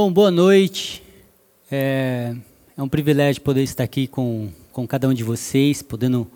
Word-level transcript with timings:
Bom, 0.00 0.12
boa 0.12 0.30
noite. 0.30 1.02
É, 1.68 2.32
é, 2.76 2.80
um 2.80 2.88
privilégio 2.88 3.42
poder 3.42 3.64
estar 3.64 3.82
aqui 3.82 4.06
com, 4.06 4.48
com 4.70 4.86
cada 4.86 5.08
um 5.08 5.12
de 5.12 5.24
vocês, 5.24 5.82
podendo 5.82 6.30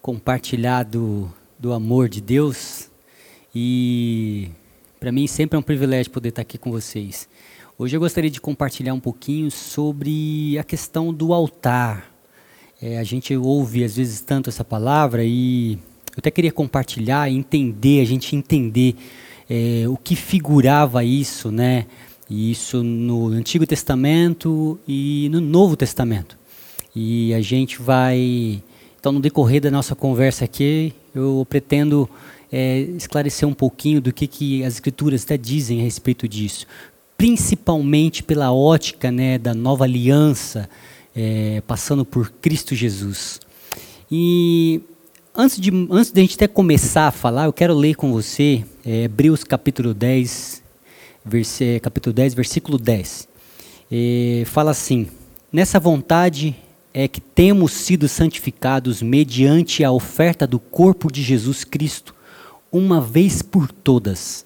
compartilhar 0.00 0.84
do, 0.84 1.28
do 1.58 1.72
amor 1.72 2.08
de 2.08 2.20
Deus. 2.20 2.88
E 3.52 4.48
para 5.00 5.10
mim 5.10 5.26
sempre 5.26 5.56
é 5.56 5.58
um 5.58 5.62
privilégio 5.62 6.12
poder 6.12 6.28
estar 6.28 6.42
aqui 6.42 6.56
com 6.56 6.70
vocês. 6.70 7.28
Hoje 7.76 7.96
eu 7.96 8.00
gostaria 8.00 8.30
de 8.30 8.40
compartilhar 8.40 8.94
um 8.94 9.00
pouquinho 9.00 9.50
sobre 9.50 10.56
a 10.56 10.62
questão 10.62 11.12
do 11.12 11.34
altar. 11.34 12.12
É, 12.80 12.96
a 12.96 13.02
gente 13.02 13.36
ouve 13.36 13.82
às 13.82 13.96
vezes 13.96 14.20
tanto 14.20 14.50
essa 14.50 14.62
palavra 14.62 15.24
e 15.24 15.72
eu 16.12 16.18
até 16.18 16.30
queria 16.30 16.52
compartilhar, 16.52 17.28
entender, 17.28 18.02
a 18.02 18.06
gente 18.06 18.36
entender 18.36 18.94
é, 19.50 19.88
o 19.88 19.96
que 19.96 20.14
figurava 20.14 21.02
isso, 21.02 21.50
né? 21.50 21.86
Isso 22.30 22.82
no 22.84 23.26
Antigo 23.28 23.66
Testamento 23.66 24.78
e 24.86 25.28
no 25.32 25.40
Novo 25.40 25.76
Testamento. 25.76 26.38
E 26.94 27.34
a 27.34 27.40
gente 27.40 27.82
vai, 27.82 28.62
então, 28.98 29.10
no 29.10 29.18
decorrer 29.18 29.60
da 29.60 29.70
nossa 29.70 29.96
conversa 29.96 30.44
aqui, 30.44 30.94
eu 31.12 31.44
pretendo 31.50 32.08
é, 32.52 32.80
esclarecer 32.96 33.48
um 33.48 33.52
pouquinho 33.52 34.00
do 34.00 34.12
que, 34.12 34.26
que 34.26 34.64
as 34.64 34.74
Escrituras 34.74 35.24
até 35.24 35.36
dizem 35.36 35.80
a 35.80 35.82
respeito 35.82 36.28
disso, 36.28 36.66
principalmente 37.16 38.22
pela 38.22 38.52
ótica 38.52 39.10
né, 39.10 39.36
da 39.36 39.52
nova 39.52 39.84
aliança, 39.84 40.70
é, 41.14 41.62
passando 41.66 42.04
por 42.04 42.30
Cristo 42.30 42.74
Jesus. 42.74 43.40
E 44.10 44.80
antes 45.34 45.60
de, 45.60 45.70
antes 45.90 46.12
de 46.12 46.20
a 46.20 46.22
gente 46.22 46.34
até 46.36 46.48
começar 46.48 47.08
a 47.08 47.12
falar, 47.12 47.46
eu 47.46 47.52
quero 47.52 47.74
ler 47.74 47.96
com 47.96 48.12
você 48.12 48.64
é, 48.84 49.04
Hebreus 49.04 49.44
capítulo 49.44 49.92
10, 49.92 50.59
capítulo 51.80 52.12
10, 52.12 52.34
versículo 52.34 52.78
10. 52.78 53.28
E 53.90 54.44
fala 54.46 54.70
assim: 54.70 55.08
Nessa 55.52 55.80
vontade 55.80 56.54
é 56.92 57.06
que 57.06 57.20
temos 57.20 57.72
sido 57.72 58.08
santificados 58.08 59.02
mediante 59.02 59.84
a 59.84 59.92
oferta 59.92 60.46
do 60.46 60.58
corpo 60.58 61.10
de 61.10 61.22
Jesus 61.22 61.64
Cristo, 61.64 62.14
uma 62.70 63.00
vez 63.00 63.42
por 63.42 63.70
todas. 63.70 64.44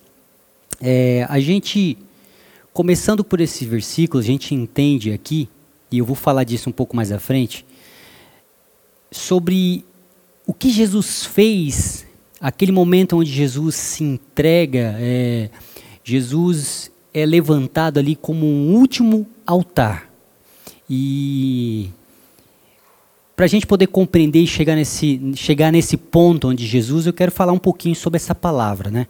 É, 0.80 1.26
a 1.28 1.40
gente, 1.40 1.96
começando 2.72 3.24
por 3.24 3.40
esse 3.40 3.64
versículo, 3.64 4.22
a 4.22 4.26
gente 4.26 4.54
entende 4.54 5.12
aqui, 5.12 5.48
e 5.90 5.98
eu 5.98 6.04
vou 6.04 6.16
falar 6.16 6.44
disso 6.44 6.68
um 6.68 6.72
pouco 6.72 6.96
mais 6.96 7.12
à 7.12 7.18
frente, 7.18 7.64
sobre 9.10 9.84
o 10.46 10.52
que 10.52 10.70
Jesus 10.70 11.24
fez, 11.24 12.06
aquele 12.40 12.72
momento 12.72 13.16
onde 13.16 13.30
Jesus 13.30 13.76
se 13.76 14.04
entrega. 14.04 14.96
É, 14.98 15.48
Jesus 16.04 16.92
é 17.12 17.24
levantado 17.24 17.98
ali 17.98 18.14
como 18.14 18.46
um 18.46 18.74
último 18.74 19.26
altar. 19.46 20.10
E 20.88 21.90
para 23.34 23.46
a 23.46 23.48
gente 23.48 23.66
poder 23.66 23.88
compreender 23.88 24.40
e 24.40 24.46
chegar 24.46 24.76
nesse, 24.76 25.32
chegar 25.34 25.72
nesse 25.72 25.96
ponto 25.96 26.48
onde 26.48 26.64
Jesus, 26.66 27.06
eu 27.06 27.12
quero 27.12 27.32
falar 27.32 27.52
um 27.52 27.58
pouquinho 27.58 27.96
sobre 27.96 28.16
essa 28.16 28.34
palavra. 28.34 28.90
Né? 28.90 29.06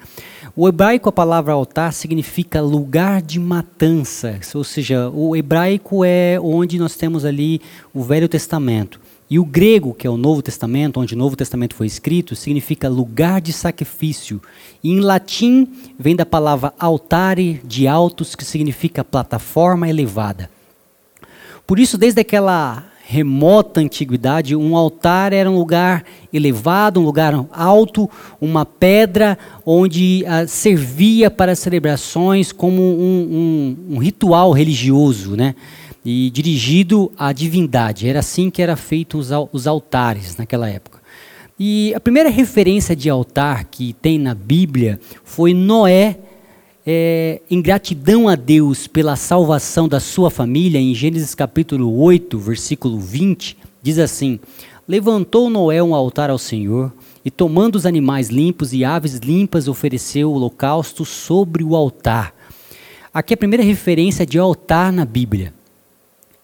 O 0.56 0.68
hebraico, 0.68 1.08
a 1.08 1.12
palavra 1.12 1.52
altar, 1.52 1.92
significa 1.92 2.60
lugar 2.60 3.20
de 3.20 3.38
matança, 3.38 4.38
ou 4.54 4.64
seja, 4.64 5.10
o 5.10 5.36
hebraico 5.36 6.04
é 6.04 6.38
onde 6.40 6.78
nós 6.78 6.96
temos 6.96 7.24
ali 7.24 7.60
o 7.92 8.02
Velho 8.02 8.28
Testamento. 8.28 9.00
E 9.34 9.38
o 9.40 9.44
grego, 9.44 9.92
que 9.92 10.06
é 10.06 10.10
o 10.10 10.16
Novo 10.16 10.40
Testamento, 10.42 11.00
onde 11.00 11.12
o 11.12 11.18
Novo 11.18 11.34
Testamento 11.34 11.74
foi 11.74 11.88
escrito, 11.88 12.36
significa 12.36 12.88
lugar 12.88 13.40
de 13.40 13.52
sacrifício. 13.52 14.40
E 14.80 14.92
em 14.92 15.00
latim 15.00 15.66
vem 15.98 16.14
da 16.14 16.24
palavra 16.24 16.72
altare 16.78 17.60
de 17.64 17.88
altos, 17.88 18.36
que 18.36 18.44
significa 18.44 19.02
plataforma 19.02 19.88
elevada. 19.88 20.48
Por 21.66 21.80
isso, 21.80 21.98
desde 21.98 22.20
aquela 22.20 22.84
remota 23.06 23.80
antiguidade, 23.80 24.54
um 24.54 24.76
altar 24.76 25.32
era 25.32 25.50
um 25.50 25.58
lugar 25.58 26.04
elevado, 26.32 27.00
um 27.00 27.04
lugar 27.04 27.34
alto, 27.50 28.08
uma 28.40 28.64
pedra 28.64 29.36
onde 29.66 30.24
uh, 30.28 30.46
servia 30.46 31.28
para 31.28 31.56
celebrações 31.56 32.52
como 32.52 32.80
um, 32.80 33.76
um, 33.90 33.96
um 33.96 33.98
ritual 33.98 34.52
religioso, 34.52 35.34
né? 35.36 35.56
E 36.04 36.30
dirigido 36.30 37.10
à 37.16 37.32
divindade. 37.32 38.08
Era 38.08 38.18
assim 38.18 38.50
que 38.50 38.60
era 38.60 38.76
feito 38.76 39.16
os, 39.16 39.30
os 39.52 39.66
altares 39.66 40.36
naquela 40.36 40.68
época. 40.68 41.00
E 41.58 41.94
a 41.94 42.00
primeira 42.00 42.28
referência 42.28 42.96
de 42.96 43.08
altar 43.08 43.64
que 43.64 43.92
tem 43.94 44.18
na 44.18 44.34
Bíblia 44.34 44.98
foi 45.22 45.54
Noé, 45.54 46.18
é, 46.86 47.40
em 47.48 47.62
gratidão 47.62 48.28
a 48.28 48.34
Deus 48.34 48.86
pela 48.86 49.16
salvação 49.16 49.88
da 49.88 50.00
sua 50.00 50.30
família, 50.30 50.78
em 50.78 50.94
Gênesis 50.94 51.34
capítulo 51.34 51.96
8, 52.02 52.38
versículo 52.38 52.98
20, 52.98 53.56
diz 53.80 53.98
assim: 53.98 54.40
Levantou 54.86 55.48
Noé 55.48 55.82
um 55.82 55.94
altar 55.94 56.28
ao 56.28 56.38
Senhor, 56.38 56.92
e 57.24 57.30
tomando 57.30 57.76
os 57.76 57.86
animais 57.86 58.28
limpos 58.28 58.74
e 58.74 58.84
aves 58.84 59.14
limpas, 59.18 59.68
ofereceu 59.68 60.30
o 60.30 60.34
holocausto 60.34 61.04
sobre 61.04 61.64
o 61.64 61.74
altar. 61.74 62.34
Aqui 63.14 63.32
é 63.32 63.36
a 63.36 63.38
primeira 63.38 63.62
referência 63.62 64.26
de 64.26 64.38
altar 64.38 64.92
na 64.92 65.04
Bíblia. 65.04 65.54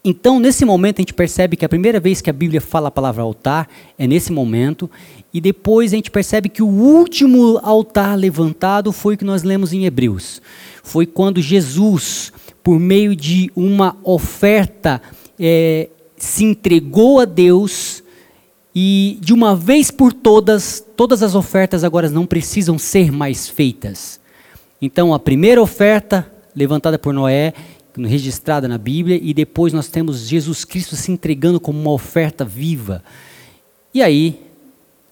Então, 0.03 0.41
nesse 0.41 0.65
momento, 0.65 0.99
a 0.99 1.03
gente 1.03 1.13
percebe 1.13 1.57
que 1.57 1.65
a 1.65 1.69
primeira 1.69 2.01
vez 2.01 2.23
que 2.23 2.31
a 2.31 2.33
Bíblia 2.33 2.61
fala 2.61 2.89
a 2.89 2.91
palavra 2.91 3.23
altar 3.23 3.69
é 3.99 4.07
nesse 4.07 4.33
momento, 4.33 4.91
e 5.33 5.41
depois 5.41 5.93
a 5.93 5.97
gente 5.97 6.11
percebe 6.11 6.49
que 6.49 6.63
o 6.63 6.69
último 6.69 7.61
altar 7.63 8.17
levantado 8.17 8.93
foi 8.93 9.15
o 9.15 9.19
que 9.19 9.25
nós 9.25 9.43
lemos 9.43 9.75
em 9.75 9.85
Hebreus. 9.85 10.41
Foi 10.83 11.05
quando 11.05 11.43
Jesus, 11.43 12.33
por 12.65 12.81
meio 12.81 13.15
de 13.15 13.51
uma 13.55 13.95
oferta, 14.03 15.03
é, 15.39 15.91
se 16.17 16.45
entregou 16.45 17.21
a 17.21 17.27
Deus, 17.27 18.03
e 18.75 19.19
de 19.21 19.35
uma 19.35 19.55
vez 19.55 19.91
por 19.91 20.15
todas, 20.15 20.83
todas 20.97 21.23
as 21.23 21.35
ofertas 21.35 21.85
agora 21.85 22.09
não 22.09 22.25
precisam 22.25 22.79
ser 22.79 23.13
mais 23.13 23.49
feitas. 23.49 24.19
Então, 24.81 25.13
a 25.13 25.19
primeira 25.19 25.61
oferta 25.61 26.31
levantada 26.57 26.99
por 26.99 27.13
Noé 27.13 27.53
registrada 27.97 28.69
na 28.69 28.79
Bíblia, 28.79 29.19
e 29.21 29.33
depois 29.35 29.73
nós 29.73 29.89
temos 29.89 30.29
Jesus 30.29 30.65
Cristo 30.65 30.97
se 30.97 31.11
entregando 31.11 31.61
como 31.61 31.81
uma 31.81 31.93
oferta 31.93 32.45
viva. 32.45 33.03
E 33.93 34.03
aí, 34.03 34.41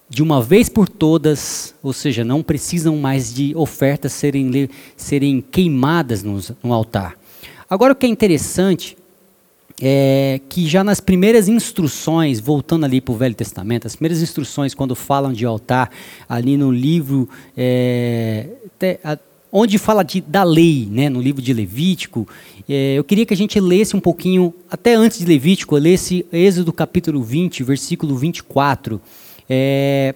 de 0.09 0.23
uma 0.23 0.43
vez 0.43 0.69
por 0.69 0.89
todas, 0.89 1.75
ou 1.83 1.93
seja, 1.93 2.25
não 2.25 2.43
precisam 2.43 2.97
mais 2.97 3.35
de 3.35 3.55
ofertas 3.55 4.13
serem, 4.13 4.69
serem 4.97 5.41
queimadas 5.41 6.23
no, 6.23 6.41
no 6.63 6.73
altar. 6.73 7.15
Agora, 7.69 7.93
o 7.93 7.97
que 7.97 8.07
é 8.07 8.09
interessante 8.09 8.97
é 9.81 10.41
que 10.49 10.67
já 10.67 10.83
nas 10.83 11.01
primeiras 11.01 11.47
instruções, 11.49 12.41
voltando 12.41 12.85
ali 12.85 13.01
para 13.01 13.13
o 13.13 13.17
Velho 13.17 13.35
Testamento, 13.35 13.87
as 13.87 13.95
primeiras 13.95 14.23
instruções, 14.23 14.75
quando 14.75 14.95
falam 14.95 15.33
de 15.33 15.45
altar, 15.45 15.91
ali 16.29 16.57
no 16.57 16.73
livro, 16.73 17.29
é, 17.57 18.49
onde 19.53 19.79
fala 19.79 20.03
de, 20.03 20.21
da 20.21 20.43
lei, 20.43 20.89
né, 20.91 21.09
no 21.09 21.21
livro 21.21 21.41
de 21.41 21.53
Levítico, 21.53 22.29
é, 22.69 22.95
eu 22.95 23.05
queria 23.05 23.25
que 23.25 23.33
a 23.33 23.37
gente 23.37 23.59
lesse 23.59 23.97
um 23.97 24.01
pouquinho, 24.01 24.55
até 24.71 24.95
antes 24.95 25.19
de 25.19 25.25
Levítico, 25.25 25.77
eu 25.77 25.81
lesse 25.81 26.27
Êxodo 26.33 26.73
capítulo 26.73 27.23
20, 27.23 27.63
versículo 27.63 28.17
24. 28.17 29.01
É, 29.49 30.15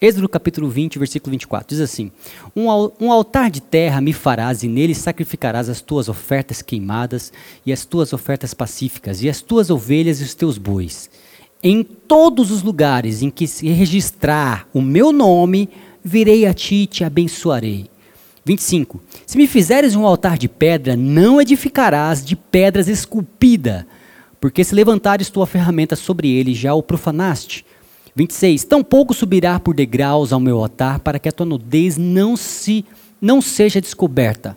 Êxodo 0.00 0.28
capítulo 0.28 0.68
20, 0.68 0.98
versículo 0.98 1.30
24, 1.30 1.68
diz 1.68 1.80
assim: 1.80 2.10
um, 2.56 2.66
um 3.00 3.12
altar 3.12 3.50
de 3.50 3.60
terra 3.60 4.00
me 4.00 4.12
farás, 4.12 4.62
e 4.62 4.68
nele 4.68 4.94
sacrificarás 4.94 5.68
as 5.68 5.80
tuas 5.80 6.08
ofertas 6.08 6.62
queimadas, 6.62 7.32
e 7.64 7.72
as 7.72 7.84
tuas 7.84 8.12
ofertas 8.12 8.52
pacíficas, 8.52 9.22
e 9.22 9.28
as 9.28 9.40
tuas 9.40 9.70
ovelhas 9.70 10.20
e 10.20 10.24
os 10.24 10.34
teus 10.34 10.58
bois. 10.58 11.08
Em 11.62 11.82
todos 11.82 12.50
os 12.50 12.62
lugares 12.62 13.22
em 13.22 13.30
que 13.30 13.46
se 13.46 13.68
registrar 13.68 14.66
o 14.72 14.80
meu 14.80 15.12
nome, 15.12 15.68
virei 16.02 16.46
a 16.46 16.54
ti 16.54 16.76
e 16.76 16.86
te 16.86 17.04
abençoarei 17.04 17.90
25. 18.44 19.00
Se 19.26 19.36
me 19.36 19.46
fizeres 19.46 19.94
um 19.94 20.06
altar 20.06 20.38
de 20.38 20.48
pedra, 20.48 20.96
não 20.96 21.40
edificarás 21.40 22.24
de 22.24 22.34
pedras 22.34 22.88
esculpida, 22.88 23.86
porque 24.40 24.64
se 24.64 24.74
levantares 24.74 25.30
tua 25.30 25.46
ferramenta 25.46 25.94
sobre 25.94 26.30
ele, 26.30 26.54
já 26.54 26.74
o 26.74 26.82
profanaste. 26.82 27.64
26. 28.16 28.64
Tampouco 28.64 29.14
subirá 29.14 29.60
por 29.60 29.74
degraus 29.74 30.32
ao 30.32 30.40
meu 30.40 30.58
altar, 30.58 30.98
para 31.00 31.18
que 31.18 31.28
a 31.28 31.32
tua 31.32 31.46
nudez 31.46 31.96
não 31.96 32.36
se 32.36 32.84
não 33.20 33.40
seja 33.42 33.80
descoberta. 33.80 34.56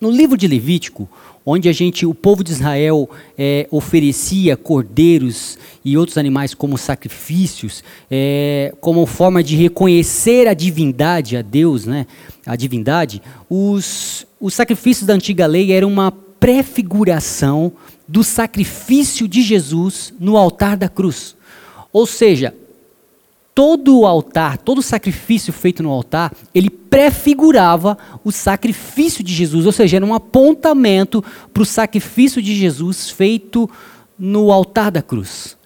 No 0.00 0.10
livro 0.10 0.36
de 0.36 0.46
Levítico, 0.46 1.08
onde 1.50 1.68
a 1.68 1.72
gente, 1.72 2.06
o 2.06 2.14
povo 2.14 2.44
de 2.44 2.52
Israel 2.52 3.10
é, 3.36 3.66
oferecia 3.70 4.56
cordeiros 4.56 5.58
e 5.84 5.96
outros 5.96 6.16
animais 6.16 6.54
como 6.54 6.78
sacrifícios, 6.78 7.82
é, 8.10 8.72
como 8.80 9.04
forma 9.06 9.42
de 9.42 9.56
reconhecer 9.56 10.46
a 10.46 10.54
divindade, 10.54 11.36
a 11.36 11.42
Deus, 11.42 11.86
né, 11.86 12.06
a 12.46 12.54
divindade, 12.54 13.20
os, 13.48 14.26
os 14.40 14.54
sacrifícios 14.54 15.06
da 15.06 15.14
antiga 15.14 15.46
lei 15.46 15.72
eram 15.72 15.88
uma 15.88 16.12
prefiguração 16.12 17.72
do 18.06 18.22
sacrifício 18.24 19.28
de 19.28 19.42
Jesus 19.42 20.12
no 20.18 20.36
altar 20.36 20.76
da 20.76 20.88
cruz. 20.88 21.36
Ou 21.92 22.06
seja, 22.06 22.54
todo 23.60 23.98
o 23.98 24.06
altar, 24.06 24.56
todo 24.56 24.78
o 24.78 24.82
sacrifício 24.82 25.52
feito 25.52 25.82
no 25.82 25.90
altar, 25.90 26.32
ele 26.54 26.70
prefigurava 26.70 27.98
o 28.24 28.32
sacrifício 28.32 29.22
de 29.22 29.34
Jesus, 29.34 29.66
ou 29.66 29.72
seja, 29.72 29.98
era 29.98 30.06
um 30.06 30.14
apontamento 30.14 31.22
para 31.52 31.62
o 31.62 31.66
sacrifício 31.66 32.40
de 32.40 32.54
Jesus 32.54 33.10
feito 33.10 33.68
no 34.18 34.50
altar 34.50 34.90
da 34.90 35.02
cruz. 35.02 35.58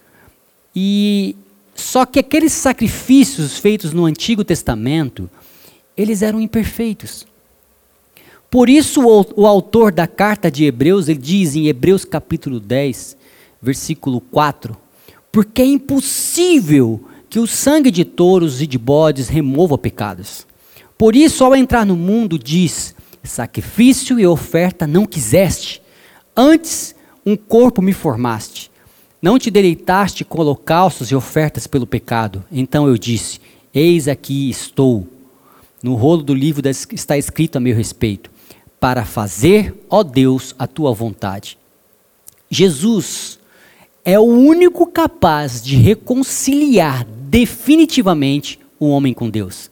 E 0.75 1.37
só 1.73 2.05
que 2.05 2.19
aqueles 2.19 2.51
sacrifícios 2.51 3.57
feitos 3.59 3.93
no 3.93 4.03
Antigo 4.03 4.43
Testamento, 4.43 5.29
eles 5.95 6.21
eram 6.21 6.41
imperfeitos. 6.41 7.25
Por 8.51 8.67
isso 8.67 9.07
o, 9.07 9.25
o 9.37 9.47
autor 9.47 9.93
da 9.93 10.05
carta 10.05 10.51
de 10.51 10.65
Hebreus, 10.65 11.07
ele 11.07 11.19
diz 11.19 11.55
em 11.55 11.67
Hebreus 11.67 12.03
capítulo 12.03 12.59
10, 12.59 13.15
versículo 13.61 14.19
4, 14.19 14.75
porque 15.31 15.61
é 15.61 15.65
impossível 15.65 17.01
que 17.35 17.39
o 17.39 17.45
sangue 17.45 17.91
de 17.91 18.05
touros 18.05 18.61
e 18.61 18.65
de 18.65 18.77
bodes 18.77 19.27
remova 19.27 19.77
pecados. 19.77 20.47
Por 20.97 21.17
isso, 21.17 21.43
ao 21.43 21.53
entrar 21.53 21.85
no 21.85 21.97
mundo, 21.97 22.39
diz: 22.39 22.95
sacrifício 23.25 24.17
e 24.17 24.25
oferta 24.25 24.87
não 24.87 25.05
quiseste, 25.05 25.81
antes 26.33 26.95
um 27.25 27.35
corpo 27.35 27.81
me 27.81 27.91
formaste. 27.91 28.71
Não 29.21 29.37
te 29.37 29.51
deleitaste 29.51 30.23
com 30.23 30.39
holocaustos 30.39 31.11
e 31.11 31.15
ofertas 31.15 31.67
pelo 31.67 31.85
pecado. 31.85 32.41
Então 32.49 32.87
eu 32.87 32.97
disse: 32.97 33.41
Eis 33.73 34.07
aqui 34.07 34.49
estou. 34.49 35.05
No 35.83 35.95
rolo 35.95 36.23
do 36.23 36.33
livro 36.33 36.65
está 36.69 37.17
escrito 37.17 37.57
a 37.57 37.59
meu 37.59 37.75
respeito: 37.75 38.31
para 38.79 39.03
fazer, 39.03 39.75
ó 39.89 40.03
Deus, 40.03 40.55
a 40.57 40.65
tua 40.65 40.93
vontade. 40.93 41.57
Jesus 42.49 43.39
é 44.05 44.19
o 44.19 44.23
único 44.23 44.85
capaz 44.85 45.63
de 45.63 45.75
reconciliar 45.75 47.05
definitivamente 47.05 48.59
o 48.79 48.87
homem 48.87 49.13
com 49.13 49.27
Deus. 49.27 49.71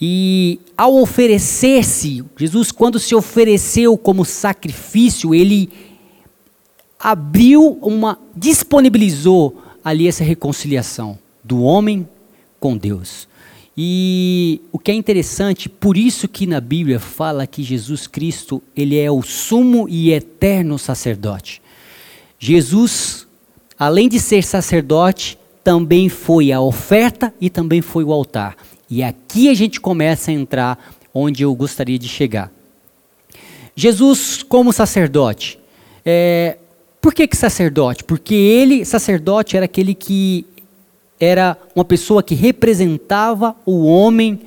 E 0.00 0.58
ao 0.76 0.96
oferecer-se, 0.96 2.24
Jesus, 2.36 2.72
quando 2.72 2.98
se 2.98 3.14
ofereceu 3.14 3.96
como 3.96 4.24
sacrifício, 4.24 5.34
ele 5.34 5.70
abriu 6.98 7.78
uma, 7.82 8.18
disponibilizou 8.34 9.62
ali 9.84 10.08
essa 10.08 10.24
reconciliação 10.24 11.18
do 11.44 11.62
homem 11.62 12.08
com 12.58 12.76
Deus. 12.76 13.28
E 13.76 14.60
o 14.72 14.78
que 14.78 14.90
é 14.90 14.94
interessante, 14.94 15.68
por 15.68 15.96
isso 15.96 16.26
que 16.26 16.46
na 16.46 16.60
Bíblia 16.60 16.98
fala 16.98 17.46
que 17.46 17.62
Jesus 17.62 18.06
Cristo, 18.06 18.62
ele 18.74 18.98
é 18.98 19.10
o 19.10 19.22
sumo 19.22 19.88
e 19.88 20.12
eterno 20.12 20.78
sacerdote. 20.78 21.62
Jesus 22.38 23.26
além 23.84 24.08
de 24.08 24.20
ser 24.20 24.44
sacerdote, 24.44 25.36
também 25.64 26.08
foi 26.08 26.52
a 26.52 26.60
oferta 26.60 27.34
e 27.40 27.50
também 27.50 27.82
foi 27.82 28.04
o 28.04 28.12
altar. 28.12 28.56
E 28.88 29.02
aqui 29.02 29.48
a 29.48 29.54
gente 29.54 29.80
começa 29.80 30.30
a 30.30 30.34
entrar 30.34 30.78
onde 31.12 31.42
eu 31.42 31.52
gostaria 31.52 31.98
de 31.98 32.06
chegar. 32.06 32.48
Jesus, 33.74 34.40
como 34.44 34.72
sacerdote, 34.72 35.58
é, 36.04 36.58
por 37.00 37.12
que, 37.12 37.26
que 37.26 37.36
sacerdote? 37.36 38.04
Porque 38.04 38.36
ele, 38.36 38.84
sacerdote, 38.84 39.56
era 39.56 39.64
aquele 39.64 39.96
que 39.96 40.46
era 41.18 41.56
uma 41.74 41.84
pessoa 41.84 42.22
que 42.22 42.36
representava 42.36 43.56
o 43.66 43.84
homem 43.84 44.42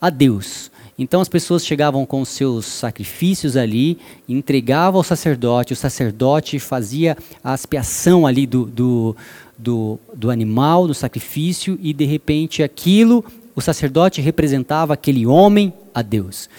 a 0.00 0.08
Deus. 0.08 0.67
Então 0.98 1.20
as 1.20 1.28
pessoas 1.28 1.64
chegavam 1.64 2.04
com 2.04 2.24
seus 2.24 2.66
sacrifícios 2.66 3.56
ali, 3.56 3.98
entregavam 4.28 4.98
ao 4.98 5.04
sacerdote, 5.04 5.72
o 5.72 5.76
sacerdote 5.76 6.58
fazia 6.58 7.16
a 7.42 7.54
expiação 7.54 8.26
ali 8.26 8.48
do, 8.48 8.64
do, 8.64 9.16
do, 9.56 10.00
do 10.12 10.28
animal, 10.28 10.88
do 10.88 10.94
sacrifício, 10.94 11.78
e 11.80 11.92
de 11.92 12.04
repente 12.04 12.64
aquilo, 12.64 13.24
o 13.54 13.60
sacerdote 13.60 14.20
representava 14.20 14.94
aquele 14.94 15.24
homem 15.24 15.72
a 15.94 16.02
Deus. 16.02 16.50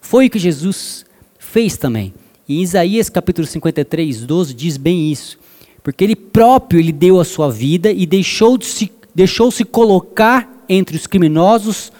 Foi 0.00 0.28
o 0.28 0.30
que 0.30 0.38
Jesus 0.38 1.04
fez 1.38 1.76
também. 1.76 2.14
Em 2.48 2.62
Isaías 2.62 3.10
capítulo 3.10 3.46
53, 3.46 4.24
12 4.24 4.54
diz 4.54 4.78
bem 4.78 5.12
isso. 5.12 5.38
Porque 5.82 6.02
ele 6.02 6.16
próprio 6.16 6.80
ele 6.80 6.92
deu 6.92 7.20
a 7.20 7.24
sua 7.24 7.50
vida 7.50 7.92
e 7.92 8.06
deixou-se 8.06 8.90
deixou 9.14 9.50
-se 9.50 9.64
colocar 9.64 10.64
entre 10.68 10.96
os 10.96 11.06
criminosos 11.06 11.92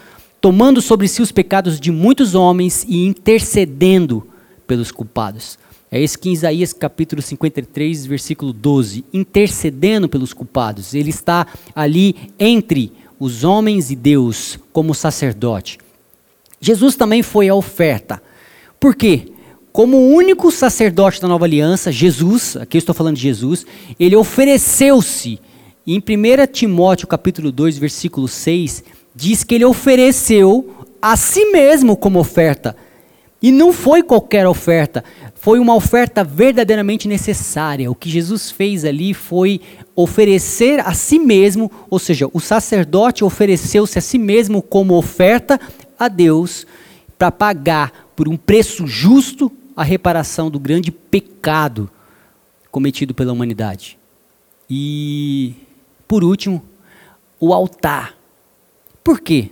tomando 0.45 0.83
sobre 0.83 1.09
si 1.09 1.23
os 1.23 1.33
pecados 1.33 1.81
de 1.81 1.91
muitos 1.91 2.35
homens 2.35 2.85
e 2.87 3.07
intercedendo 3.07 4.29
pelos 4.67 4.93
culpados. 4.93 5.59
É 5.91 5.99
isso 5.99 6.19
que 6.19 6.29
em 6.29 6.35
Isaías 6.35 6.75
capítulo 6.75 7.23
53, 7.23 8.05
versículo 8.05 8.53
12, 8.53 9.07
intercedendo 9.11 10.07
pelos 10.07 10.35
culpados. 10.35 10.93
Ele 10.93 11.09
está 11.09 11.47
ali 11.75 12.31
entre 12.39 12.93
os 13.19 13.43
homens 13.43 13.91
e 13.91 13.97
Deus 13.97 14.59
como 14.71 14.95
sacerdote. 14.95 15.79
Jesus 16.61 16.95
também 16.95 17.23
foi 17.23 17.49
a 17.49 17.55
oferta. 17.55 18.23
Por 18.79 18.95
quê? 18.95 19.33
Como 19.73 19.97
o 19.97 20.11
único 20.11 20.51
sacerdote 20.51 21.23
da 21.23 21.29
nova 21.29 21.47
aliança, 21.47 21.91
Jesus, 21.91 22.55
aqui 22.59 22.77
eu 22.77 22.81
estou 22.81 22.95
falando 22.95 23.17
de 23.17 23.23
Jesus, 23.23 23.65
ele 23.99 24.15
ofereceu-se. 24.15 25.41
Em 25.87 25.99
1 25.99 26.53
Timóteo 26.53 27.09
capítulo 27.09 27.51
2, 27.51 27.79
versículo 27.79 28.29
6, 28.29 28.85
diz 29.15 29.45
que 29.45 29.55
ele 29.55 29.65
ofereceu 29.65 30.87
a 31.01 31.17
si 31.17 31.47
mesmo 31.47 31.97
como 31.97 32.19
oferta. 32.19 32.77
E 33.43 33.53
não 33.53 33.75
foi 33.75 34.03
qualquer 34.03 34.47
oferta, 34.47 35.05
foi 35.35 35.59
uma 35.59 35.75
oferta 35.75 36.25
verdadeiramente 36.25 37.07
necessária. 37.07 37.91
O 37.91 37.95
que 37.95 38.09
Jesus 38.09 38.51
fez 38.51 38.87
ali 38.87 39.13
foi 39.13 39.61
oferecer 39.95 40.81
a 40.81 40.95
si 40.95 41.19
mesmo, 41.19 41.71
ou 41.91 41.99
seja, 41.99 42.27
o 42.33 42.41
sacerdote 42.41 43.23
ofereceu-se 43.23 43.99
a 43.99 44.03
si 44.03 44.17
mesmo 44.17 44.63
como 44.63 44.95
oferta 44.95 45.61
a 45.99 46.09
Deus 46.09 46.67
para 47.19 47.31
pagar 47.31 48.09
por 48.17 48.29
um 48.29 48.37
preço 48.37 48.87
justo 48.87 49.53
a 49.77 49.83
reparação 49.83 50.51
do 50.51 50.59
grande 50.59 50.91
pecado 50.91 51.91
cometido 52.71 53.13
pela 53.13 53.33
humanidade. 53.33 53.99
E, 54.71 55.55
por 56.09 56.25
último, 56.25 56.63
o 57.39 57.53
altar. 57.53 58.15
Por 59.05 59.21
quê? 59.21 59.51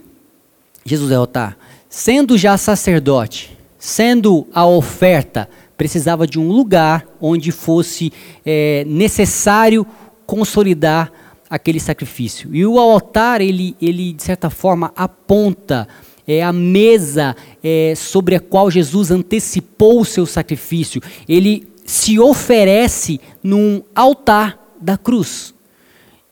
Jesus 0.84 1.12
é 1.12 1.14
altar. 1.14 1.58
Sendo 1.88 2.38
já 2.38 2.56
sacerdote, 2.56 3.56
sendo 3.78 4.46
a 4.54 4.66
oferta, 4.66 5.46
precisava 5.76 6.26
de 6.26 6.40
um 6.40 6.50
lugar 6.50 7.06
onde 7.20 7.52
fosse 7.52 8.10
é, 8.46 8.82
necessário 8.86 9.86
consolidar 10.24 11.12
aquele 11.50 11.78
sacrifício. 11.78 12.48
E 12.54 12.64
o 12.64 12.78
altar, 12.78 13.42
ele, 13.42 13.76
ele 13.80 14.14
de 14.14 14.22
certa 14.22 14.48
forma 14.48 14.90
aponta 14.96 15.86
é 16.26 16.42
a 16.42 16.52
mesa 16.52 17.36
é, 17.62 17.94
sobre 17.96 18.36
a 18.36 18.40
qual 18.40 18.70
Jesus 18.70 19.10
antecipou 19.10 20.00
o 20.00 20.04
seu 20.04 20.24
sacrifício. 20.24 21.02
Ele 21.28 21.68
se 21.84 22.18
oferece 22.18 23.20
num 23.42 23.82
altar 23.94 24.58
da 24.80 24.96
cruz. 24.96 25.52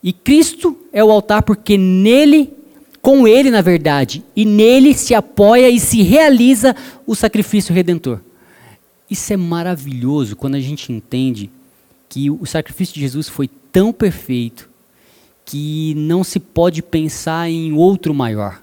E 0.02 0.12
Cristo 0.12 0.78
é 0.92 1.04
o 1.04 1.10
altar 1.10 1.42
porque 1.42 1.76
nele 1.76 2.54
com 3.02 3.26
ele, 3.26 3.50
na 3.50 3.60
verdade, 3.60 4.24
e 4.36 4.44
nele 4.44 4.94
se 4.94 5.14
apoia 5.14 5.68
e 5.70 5.80
se 5.80 6.02
realiza 6.02 6.76
o 7.06 7.14
sacrifício 7.14 7.74
redentor. 7.74 8.20
Isso 9.10 9.32
é 9.32 9.36
maravilhoso 9.36 10.36
quando 10.36 10.54
a 10.54 10.60
gente 10.60 10.92
entende 10.92 11.50
que 12.08 12.30
o 12.30 12.44
sacrifício 12.44 12.94
de 12.94 13.00
Jesus 13.00 13.28
foi 13.28 13.48
tão 13.72 13.92
perfeito 13.92 14.68
que 15.44 15.94
não 15.96 16.22
se 16.22 16.38
pode 16.38 16.82
pensar 16.82 17.48
em 17.50 17.72
outro 17.72 18.14
maior. 18.14 18.62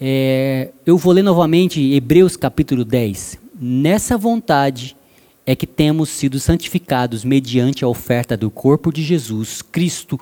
É, 0.00 0.70
eu 0.86 0.96
vou 0.96 1.12
ler 1.12 1.22
novamente 1.22 1.80
Hebreus 1.92 2.36
capítulo 2.36 2.84
10. 2.84 3.38
Nessa 3.60 4.16
vontade 4.16 4.96
é 5.44 5.56
que 5.56 5.66
temos 5.66 6.08
sido 6.08 6.38
santificados 6.38 7.24
mediante 7.24 7.84
a 7.84 7.88
oferta 7.88 8.36
do 8.36 8.50
corpo 8.50 8.92
de 8.92 9.02
Jesus 9.02 9.62
Cristo, 9.62 10.18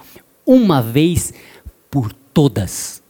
uma 0.46 0.80
vez 0.80 1.32
por 1.90 2.12
todas. 2.12 3.02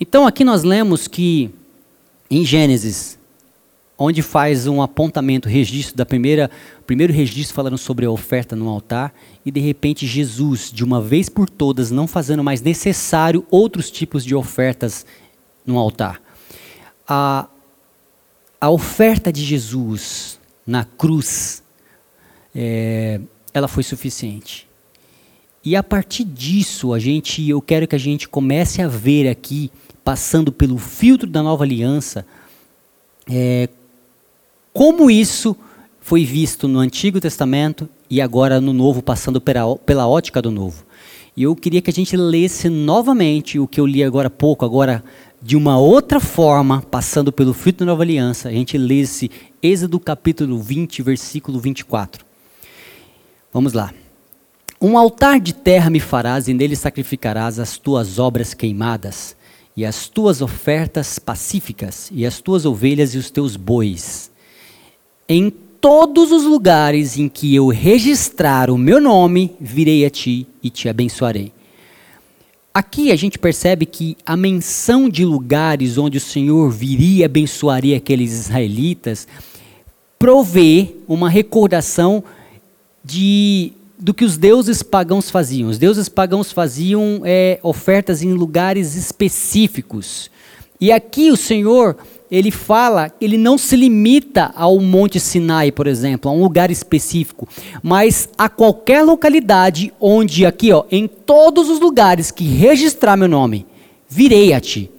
Então 0.00 0.26
aqui 0.26 0.44
nós 0.44 0.62
lemos 0.62 1.08
que 1.08 1.50
em 2.30 2.44
Gênesis, 2.44 3.18
onde 3.98 4.22
faz 4.22 4.68
um 4.68 4.80
apontamento, 4.80 5.48
registro 5.48 5.96
da 5.96 6.06
primeira, 6.06 6.48
primeiro 6.86 7.12
registro 7.12 7.54
falando 7.54 7.76
sobre 7.76 8.06
a 8.06 8.10
oferta 8.10 8.54
no 8.54 8.68
altar, 8.68 9.12
e 9.44 9.50
de 9.50 9.58
repente 9.58 10.06
Jesus, 10.06 10.70
de 10.72 10.84
uma 10.84 11.02
vez 11.02 11.28
por 11.28 11.50
todas, 11.50 11.90
não 11.90 12.06
fazendo 12.06 12.44
mais 12.44 12.62
necessário 12.62 13.44
outros 13.50 13.90
tipos 13.90 14.24
de 14.24 14.36
ofertas 14.36 15.04
no 15.66 15.76
altar. 15.76 16.22
A, 17.06 17.48
a 18.60 18.70
oferta 18.70 19.32
de 19.32 19.44
Jesus 19.44 20.38
na 20.64 20.84
cruz, 20.84 21.62
é, 22.54 23.20
ela 23.52 23.66
foi 23.66 23.82
suficiente. 23.82 24.68
E 25.64 25.74
a 25.74 25.82
partir 25.82 26.24
disso, 26.24 26.92
a 26.92 26.98
gente, 26.98 27.46
eu 27.48 27.60
quero 27.60 27.88
que 27.88 27.96
a 27.96 27.98
gente 27.98 28.28
comece 28.28 28.80
a 28.80 28.86
ver 28.86 29.28
aqui 29.28 29.72
passando 30.08 30.50
pelo 30.50 30.78
filtro 30.78 31.28
da 31.28 31.42
nova 31.42 31.64
aliança, 31.64 32.24
é, 33.28 33.68
como 34.72 35.10
isso 35.10 35.54
foi 36.00 36.24
visto 36.24 36.66
no 36.66 36.78
Antigo 36.78 37.20
Testamento 37.20 37.86
e 38.08 38.22
agora 38.22 38.58
no 38.58 38.72
Novo, 38.72 39.02
passando 39.02 39.38
pela, 39.38 39.76
pela 39.76 40.08
ótica 40.08 40.40
do 40.40 40.50
Novo. 40.50 40.82
E 41.36 41.42
eu 41.42 41.54
queria 41.54 41.82
que 41.82 41.90
a 41.90 41.92
gente 41.92 42.16
lesse 42.16 42.70
novamente 42.70 43.58
o 43.58 43.68
que 43.68 43.78
eu 43.78 43.84
li 43.84 44.02
agora 44.02 44.28
há 44.28 44.30
pouco, 44.30 44.64
agora 44.64 45.04
de 45.42 45.58
uma 45.58 45.78
outra 45.78 46.20
forma, 46.20 46.80
passando 46.80 47.30
pelo 47.30 47.52
filtro 47.52 47.84
da 47.84 47.92
nova 47.92 48.02
aliança. 48.02 48.48
A 48.48 48.52
gente 48.52 48.78
lesse 48.78 49.30
Êxodo 49.62 50.00
capítulo 50.00 50.58
20, 50.58 51.02
versículo 51.02 51.60
24. 51.60 52.24
Vamos 53.52 53.74
lá. 53.74 53.92
Um 54.80 54.96
altar 54.96 55.38
de 55.38 55.52
terra 55.52 55.90
me 55.90 56.00
farás 56.00 56.48
e 56.48 56.54
nele 56.54 56.76
sacrificarás 56.76 57.58
as 57.58 57.76
tuas 57.76 58.18
obras 58.18 58.54
queimadas 58.54 59.36
e 59.78 59.86
as 59.86 60.08
tuas 60.08 60.42
ofertas 60.42 61.20
pacíficas 61.20 62.10
e 62.12 62.26
as 62.26 62.40
tuas 62.40 62.66
ovelhas 62.66 63.14
e 63.14 63.18
os 63.18 63.30
teus 63.30 63.54
bois. 63.54 64.28
Em 65.28 65.50
todos 65.50 66.32
os 66.32 66.42
lugares 66.42 67.16
em 67.16 67.28
que 67.28 67.54
eu 67.54 67.68
registrar 67.68 68.72
o 68.72 68.76
meu 68.76 69.00
nome, 69.00 69.52
virei 69.60 70.04
a 70.04 70.10
ti 70.10 70.48
e 70.60 70.68
te 70.68 70.88
abençoarei. 70.88 71.52
Aqui 72.74 73.12
a 73.12 73.14
gente 73.14 73.38
percebe 73.38 73.86
que 73.86 74.16
a 74.26 74.36
menção 74.36 75.08
de 75.08 75.24
lugares 75.24 75.96
onde 75.96 76.18
o 76.18 76.20
Senhor 76.20 76.68
viria 76.72 77.20
e 77.20 77.24
abençoaria 77.24 77.98
aqueles 77.98 78.32
israelitas 78.32 79.28
provê 80.18 80.96
uma 81.06 81.30
recordação 81.30 82.24
de 83.04 83.74
do 83.98 84.14
que 84.14 84.24
os 84.24 84.36
deuses 84.36 84.82
pagãos 84.82 85.30
faziam. 85.30 85.68
Os 85.68 85.78
deuses 85.78 86.08
pagãos 86.08 86.52
faziam 86.52 87.22
é, 87.24 87.58
ofertas 87.62 88.22
em 88.22 88.32
lugares 88.32 88.94
específicos. 88.94 90.30
E 90.80 90.92
aqui 90.92 91.30
o 91.30 91.36
Senhor 91.36 91.96
ele 92.30 92.50
fala, 92.50 93.10
ele 93.20 93.38
não 93.38 93.56
se 93.56 93.74
limita 93.74 94.52
ao 94.54 94.78
Monte 94.80 95.18
Sinai, 95.18 95.72
por 95.72 95.86
exemplo, 95.86 96.30
a 96.30 96.34
um 96.34 96.42
lugar 96.42 96.70
específico, 96.70 97.48
mas 97.82 98.28
a 98.36 98.48
qualquer 98.48 99.02
localidade 99.02 99.92
onde 99.98 100.44
aqui, 100.44 100.70
ó, 100.70 100.84
em 100.90 101.08
todos 101.08 101.70
os 101.70 101.80
lugares 101.80 102.30
que 102.30 102.44
registrar 102.44 103.16
meu 103.16 103.28
nome, 103.28 103.66
virei 104.08 104.52
a 104.52 104.60
ti. 104.60 104.90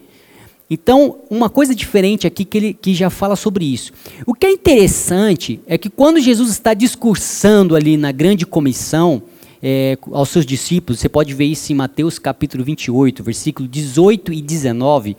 Então, 0.70 1.18
uma 1.30 1.50
coisa 1.50 1.74
diferente 1.74 2.28
aqui 2.28 2.46
que 2.46 2.58
ele 2.58 2.74
que 2.74 2.94
já 2.94 3.10
fala 3.10 3.36
sobre 3.36 3.66
isso. 3.66 3.92
O 4.26 4.36
que 4.36 4.46
é 4.46 4.52
interessante 4.52 5.60
é 5.66 5.78
que 5.78 5.90
quando 5.90 6.20
Jesus 6.20 6.52
está 6.52 6.76
discursando 6.76 7.76
ali 7.76 7.98
na 7.98 8.12
grande 8.12 8.46
comissão 8.46 9.24
é, 9.64 9.98
aos 10.12 10.30
seus 10.30 10.46
discípulos, 10.46 11.00
você 11.00 11.10
pode 11.10 11.34
ver 11.34 11.46
isso 11.46 11.72
em 11.72 11.76
Mateus 11.76 12.20
capítulo 12.20 12.64
28, 12.64 13.24
versículo 13.24 13.68
18 13.68 14.32
e 14.32 14.42
19. 14.42 15.18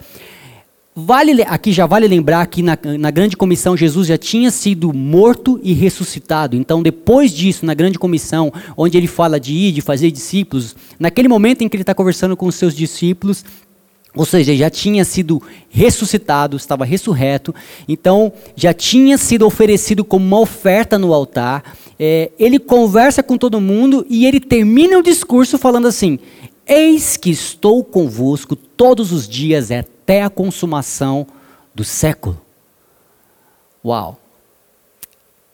Vale, 0.95 1.43
aqui 1.43 1.73
já 1.73 1.87
vale 1.87 2.07
lembrar 2.07 2.45
que 2.47 2.63
na, 2.63 2.77
na 2.99 3.11
grande 3.11 3.37
comissão 3.37 3.77
Jesus 3.77 4.09
já 4.09 4.19
tinha 4.19 4.51
sido 4.51 4.93
morto 4.93 5.59
e 5.63 5.73
ressuscitado. 5.73 6.57
Então, 6.57 6.83
depois 6.83 7.33
disso, 7.33 7.65
na 7.65 7.75
grande 7.75 7.99
comissão, 7.99 8.53
onde 8.77 8.99
ele 8.99 9.07
fala 9.07 9.39
de 9.39 9.53
ir, 9.53 9.73
de 9.73 9.81
fazer 9.81 10.11
discípulos, 10.11 10.75
naquele 10.99 11.29
momento 11.29 11.63
em 11.63 11.69
que 11.69 11.77
ele 11.77 11.83
está 11.83 11.95
conversando 11.95 12.37
com 12.37 12.47
os 12.47 12.57
seus 12.57 12.75
discípulos, 12.75 13.45
ou 14.15 14.25
seja, 14.25 14.55
já 14.57 14.69
tinha 14.69 15.05
sido 15.05 15.41
ressuscitado, 15.69 16.57
estava 16.57 16.85
ressurreto, 16.85 17.55
então 17.89 18.33
já 18.57 18.75
tinha 18.75 19.17
sido 19.17 19.47
oferecido 19.47 20.05
como 20.05 20.25
uma 20.25 20.41
oferta 20.41 20.99
no 20.99 21.15
altar. 21.15 21.77
É, 21.99 22.31
ele 22.39 22.59
conversa 22.59 23.23
com 23.23 23.39
todo 23.39 23.61
mundo 23.61 24.05
e 24.09 24.27
ele 24.27 24.41
termina 24.41 24.99
o 24.99 25.03
discurso 25.03 25.59
falando 25.59 25.87
assim: 25.87 26.19
Eis 26.67 27.17
que 27.17 27.31
estou 27.31 27.85
convosco 27.85 28.57
todos 28.57 29.13
os 29.13 29.29
dias 29.29 29.71
até 29.71 30.23
a 30.23 30.31
consumação 30.31 31.27
do 31.75 31.85
século. 31.85 32.41
Uau! 33.85 34.19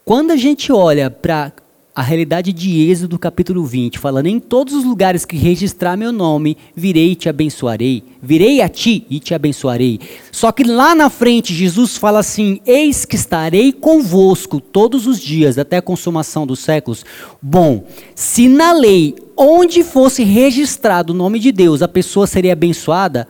Quando 0.04 0.30
a 0.30 0.36
gente 0.36 0.72
olha 0.72 1.10
para 1.10 1.52
a 1.96 2.02
realidade 2.02 2.52
de 2.52 2.90
Êxodo 2.90 3.18
capítulo 3.18 3.64
20, 3.64 3.98
falando 3.98 4.26
em 4.26 4.38
todos 4.38 4.74
os 4.74 4.84
lugares 4.84 5.24
que 5.24 5.34
registrar 5.34 5.96
meu 5.96 6.12
nome, 6.12 6.54
virei 6.74 7.12
e 7.12 7.14
te 7.14 7.26
abençoarei. 7.26 8.04
Virei 8.20 8.60
a 8.60 8.68
ti 8.68 9.06
e 9.08 9.18
te 9.18 9.32
abençoarei. 9.32 9.98
Só 10.30 10.52
que 10.52 10.62
lá 10.62 10.94
na 10.94 11.08
frente 11.08 11.54
Jesus 11.54 11.96
fala 11.96 12.18
assim: 12.18 12.60
Eis 12.66 13.06
que 13.06 13.16
estarei 13.16 13.72
convosco 13.72 14.60
todos 14.60 15.06
os 15.06 15.18
dias 15.18 15.56
até 15.56 15.78
a 15.78 15.82
consumação 15.82 16.46
dos 16.46 16.58
séculos. 16.58 17.02
Bom, 17.40 17.86
se 18.14 18.46
na 18.46 18.74
lei 18.74 19.14
onde 19.34 19.82
fosse 19.82 20.22
registrado 20.22 21.14
o 21.14 21.16
nome 21.16 21.38
de 21.38 21.50
Deus 21.50 21.80
a 21.80 21.88
pessoa 21.88 22.26
seria 22.26 22.52
abençoada, 22.52 23.26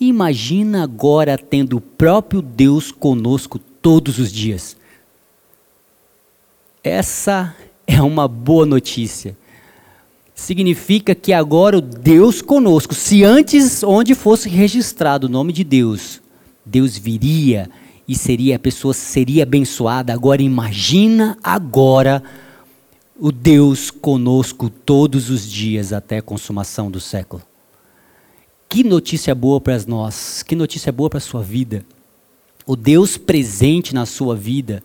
imagina 0.00 0.82
agora 0.82 1.38
tendo 1.38 1.76
o 1.76 1.80
próprio 1.80 2.42
Deus 2.42 2.90
conosco 2.90 3.60
todos 3.80 4.18
os 4.18 4.32
dias. 4.32 4.76
Essa 6.82 7.54
é 7.88 8.02
uma 8.02 8.28
boa 8.28 8.66
notícia. 8.66 9.34
Significa 10.34 11.14
que 11.14 11.32
agora 11.32 11.78
o 11.78 11.80
Deus 11.80 12.42
conosco, 12.42 12.94
se 12.94 13.24
antes 13.24 13.82
onde 13.82 14.14
fosse 14.14 14.48
registrado 14.48 15.26
o 15.26 15.30
nome 15.30 15.52
de 15.52 15.64
Deus, 15.64 16.20
Deus 16.64 16.98
viria 16.98 17.68
e 18.06 18.14
seria 18.14 18.56
a 18.56 18.58
pessoa 18.58 18.92
seria 18.92 19.42
abençoada. 19.42 20.12
Agora 20.12 20.42
imagina 20.42 21.36
agora 21.42 22.22
o 23.18 23.32
Deus 23.32 23.90
conosco 23.90 24.68
todos 24.68 25.30
os 25.30 25.50
dias 25.50 25.92
até 25.92 26.18
a 26.18 26.22
consumação 26.22 26.90
do 26.90 27.00
século. 27.00 27.42
Que 28.68 28.84
notícia 28.84 29.34
boa 29.34 29.60
para 29.60 29.82
nós, 29.86 30.42
que 30.42 30.54
notícia 30.54 30.92
boa 30.92 31.08
para 31.08 31.18
a 31.18 31.22
sua 31.22 31.42
vida. 31.42 31.84
O 32.66 32.76
Deus 32.76 33.16
presente 33.16 33.94
na 33.94 34.04
sua 34.04 34.36
vida 34.36 34.82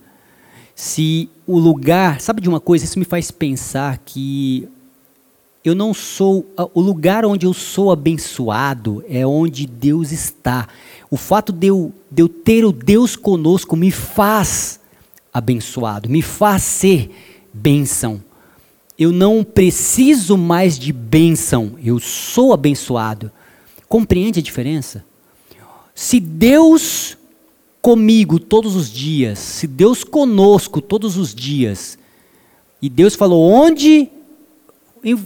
se 0.74 1.28
o 1.46 1.58
lugar, 1.58 2.20
sabe 2.20 2.40
de 2.40 2.48
uma 2.48 2.60
coisa, 2.60 2.84
isso 2.84 2.98
me 2.98 3.04
faz 3.04 3.30
pensar 3.30 3.98
que 3.98 4.68
eu 5.64 5.74
não 5.74 5.94
sou, 5.94 6.46
o 6.74 6.80
lugar 6.80 7.24
onde 7.24 7.46
eu 7.46 7.54
sou 7.54 7.90
abençoado 7.90 9.02
é 9.08 9.26
onde 9.26 9.66
Deus 9.66 10.12
está. 10.12 10.68
O 11.10 11.16
fato 11.16 11.52
de 11.52 11.68
eu, 11.68 11.92
de 12.10 12.22
eu 12.22 12.28
ter 12.28 12.64
o 12.64 12.72
Deus 12.72 13.16
conosco 13.16 13.74
me 13.74 13.90
faz 13.90 14.78
abençoado, 15.32 16.08
me 16.08 16.20
faz 16.20 16.62
ser 16.62 17.10
bênção. 17.52 18.22
Eu 18.98 19.10
não 19.10 19.42
preciso 19.42 20.36
mais 20.36 20.78
de 20.78 20.92
bênção, 20.92 21.76
eu 21.82 21.98
sou 21.98 22.52
abençoado. 22.52 23.32
Compreende 23.88 24.40
a 24.40 24.42
diferença? 24.42 25.04
Se 25.94 26.20
Deus 26.20 27.16
comigo 27.84 28.40
todos 28.40 28.74
os 28.76 28.90
dias, 28.90 29.38
se 29.38 29.66
Deus 29.66 30.02
conosco 30.02 30.80
todos 30.80 31.18
os 31.18 31.34
dias, 31.34 31.98
e 32.80 32.88
Deus 32.88 33.14
falou: 33.14 33.42
onde, 33.42 34.08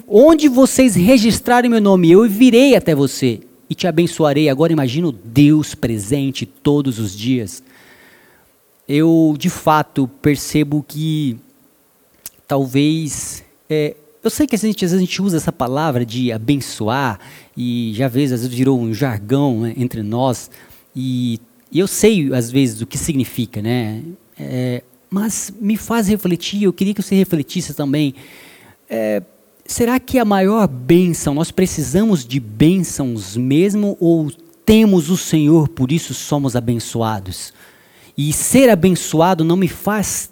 onde 0.09 0.49
vocês 0.49 0.97
registrarem 0.97 1.71
meu 1.71 1.81
nome, 1.81 2.11
eu 2.11 2.29
virei 2.29 2.75
até 2.75 2.97
você 2.97 3.39
e 3.71 3.77
te 3.77 3.87
abençoarei. 3.87 4.49
Agora 4.49 4.73
imagino 4.73 5.13
Deus 5.13 5.77
presente 5.77 6.45
todos 6.45 6.99
os 6.99 7.17
dias. 7.17 7.63
Eu 8.89 9.37
de 9.39 9.51
fato 9.51 10.11
percebo 10.21 10.85
que 10.87 11.37
talvez 12.45 13.45
é, 13.71 13.95
eu 14.21 14.31
sei 14.31 14.49
que 14.49 14.57
a 14.57 14.59
gente, 14.59 14.85
às 14.85 14.91
vezes 14.91 14.97
a 14.97 15.07
gente 15.07 15.23
usa 15.23 15.37
essa 15.37 15.53
palavra 15.53 16.05
de 16.05 16.33
abençoar 16.33 17.21
e 17.57 17.93
já 17.95 18.07
às 18.07 18.13
vezes 18.13 18.47
virou 18.49 18.81
um 18.81 18.93
jargão 18.93 19.61
né, 19.61 19.75
entre 19.77 20.03
nós 20.03 20.51
e 20.97 21.39
e 21.71 21.79
eu 21.79 21.87
sei, 21.87 22.33
às 22.33 22.51
vezes, 22.51 22.81
o 22.81 22.87
que 22.87 22.97
significa, 22.97 23.61
né? 23.61 24.03
É, 24.39 24.83
mas 25.11 25.53
me 25.61 25.77
faz 25.77 26.09
refletir, 26.09 26.63
eu 26.63 26.73
queria 26.73 26.95
que 26.95 27.03
você 27.03 27.15
refletisse 27.15 27.75
também. 27.75 28.15
É, 28.89 29.23
será 29.67 29.99
que 30.01 30.19
a 30.19 30.25
maior 30.25 30.67
bênção, 30.67 31.35
nós 31.35 31.51
precisamos 31.51 32.27
de 32.27 32.41
bênçãos 32.41 33.37
mesmo 33.37 33.97
ou 34.01 34.31
temos 34.65 35.11
o 35.11 35.17
Senhor, 35.17 35.69
por 35.69 35.93
isso 35.93 36.15
somos 36.15 36.57
abençoados? 36.57 37.53
E 38.17 38.33
ser 38.33 38.69
abençoado 38.71 39.45
não 39.45 39.57
me 39.57 39.69
faz 39.69 40.31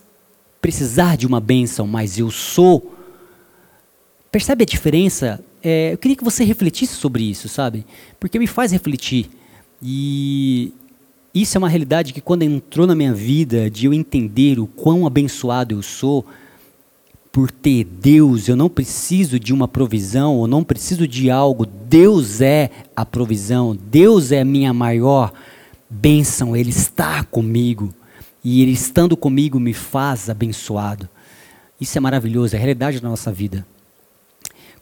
precisar 0.61 1.17
de 1.17 1.27
uma 1.27 1.41
bênção, 1.41 1.87
mas 1.87 2.19
eu 2.19 2.31
sou. 2.31 2.95
Percebe 4.33 4.65
a 4.65 4.67
diferença? 4.67 5.43
É, 5.63 5.93
eu 5.93 5.99
queria 5.99 6.17
que 6.17 6.25
você 6.25 6.45
refletisse 6.45 6.95
sobre 6.95 7.23
isso, 7.23 7.49
sabe? 7.49 7.87
Porque 8.19 8.39
me 8.39 8.47
faz 8.47 8.73
refletir. 8.73 9.31
E 9.83 10.73
isso 11.43 11.57
é 11.57 11.59
uma 11.59 11.69
realidade 11.69 12.13
que 12.13 12.21
quando 12.21 12.43
entrou 12.43 12.87
na 12.87 12.95
minha 12.95 13.13
vida, 13.13 13.71
de 13.71 13.87
eu 13.87 13.93
entender 13.93 14.59
o 14.59 14.67
quão 14.67 15.07
abençoado 15.07 15.75
eu 15.75 15.83
sou, 15.83 16.25
por 17.31 17.51
ter 17.51 17.85
Deus, 17.85 18.49
eu 18.49 18.57
não 18.57 18.71
preciso 18.71 19.39
de 19.39 19.53
uma 19.53 19.69
provisão, 19.69 20.41
eu 20.41 20.47
não 20.47 20.65
preciso 20.65 21.07
de 21.07 21.31
algo, 21.31 21.67
Deus 21.67 22.41
é 22.41 22.71
a 22.97 23.05
provisão, 23.05 23.77
Deus 23.77 24.33
é 24.33 24.41
a 24.41 24.45
minha 24.47 24.73
maior 24.73 25.31
bênção, 25.91 26.57
Ele 26.57 26.71
está 26.71 27.23
comigo, 27.25 27.93
e 28.43 28.63
Ele 28.63 28.73
estando 28.73 29.15
comigo 29.15 29.61
me 29.61 29.75
faz 29.75 30.31
abençoado. 30.31 31.07
Isso 31.79 31.99
é 31.99 32.01
maravilhoso, 32.01 32.55
é 32.55 32.57
a 32.57 32.61
realidade 32.61 33.01
da 33.01 33.09
nossa 33.11 33.31
vida. 33.31 33.67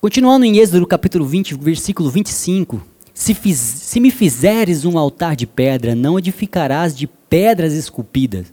Continuando 0.00 0.44
em 0.44 0.58
Êxodo 0.58 0.87
capítulo 0.87 1.26
20, 1.26 1.56
versículo 1.56 2.08
25, 2.08 2.80
se, 3.14 3.33
fiz, 3.33 3.59
se 3.59 4.00
me 4.00 4.11
fizeres 4.11 4.85
um 4.85 4.99
altar 4.99 5.37
de 5.37 5.47
pedra, 5.47 5.94
não 5.94 6.18
edificarás 6.18 6.94
de 6.94 7.06
pedras 7.06 7.73
esculpidas, 7.73 8.52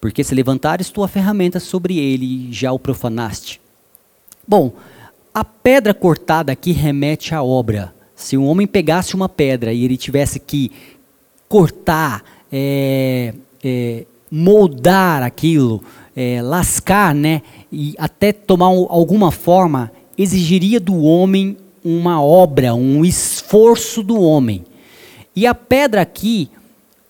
porque 0.00 0.22
se 0.22 0.34
levantares 0.34 0.90
tua 0.90 1.08
ferramenta 1.08 1.58
sobre 1.58 1.98
ele, 1.98 2.52
já 2.52 2.70
o 2.70 2.78
profanaste. 2.78 3.60
Bom, 4.46 4.72
A 5.36 5.44
pedra 5.44 5.92
cortada 5.92 6.50
aqui 6.50 6.72
remete 6.72 7.34
à 7.34 7.42
obra. 7.42 7.94
Se 8.14 8.38
um 8.38 8.46
homem 8.46 8.66
pegasse 8.66 9.14
uma 9.14 9.28
pedra 9.28 9.70
e 9.70 9.84
ele 9.84 9.98
tivesse 9.98 10.40
que 10.40 10.72
cortar, 11.46 12.24
é, 12.50 13.34
é, 13.62 14.06
moldar 14.30 15.22
aquilo, 15.22 15.84
é, 16.16 16.40
lascar, 16.40 17.14
né, 17.14 17.42
e 17.70 17.94
até 17.98 18.32
tomar 18.32 18.70
um, 18.70 18.86
alguma 18.88 19.30
forma, 19.30 19.92
exigiria 20.16 20.80
do 20.80 21.02
homem 21.02 21.58
uma 21.88 22.20
obra, 22.20 22.74
um 22.74 23.04
esforço 23.04 24.02
do 24.02 24.20
homem. 24.20 24.64
E 25.36 25.46
a 25.46 25.54
pedra 25.54 26.00
aqui, 26.00 26.50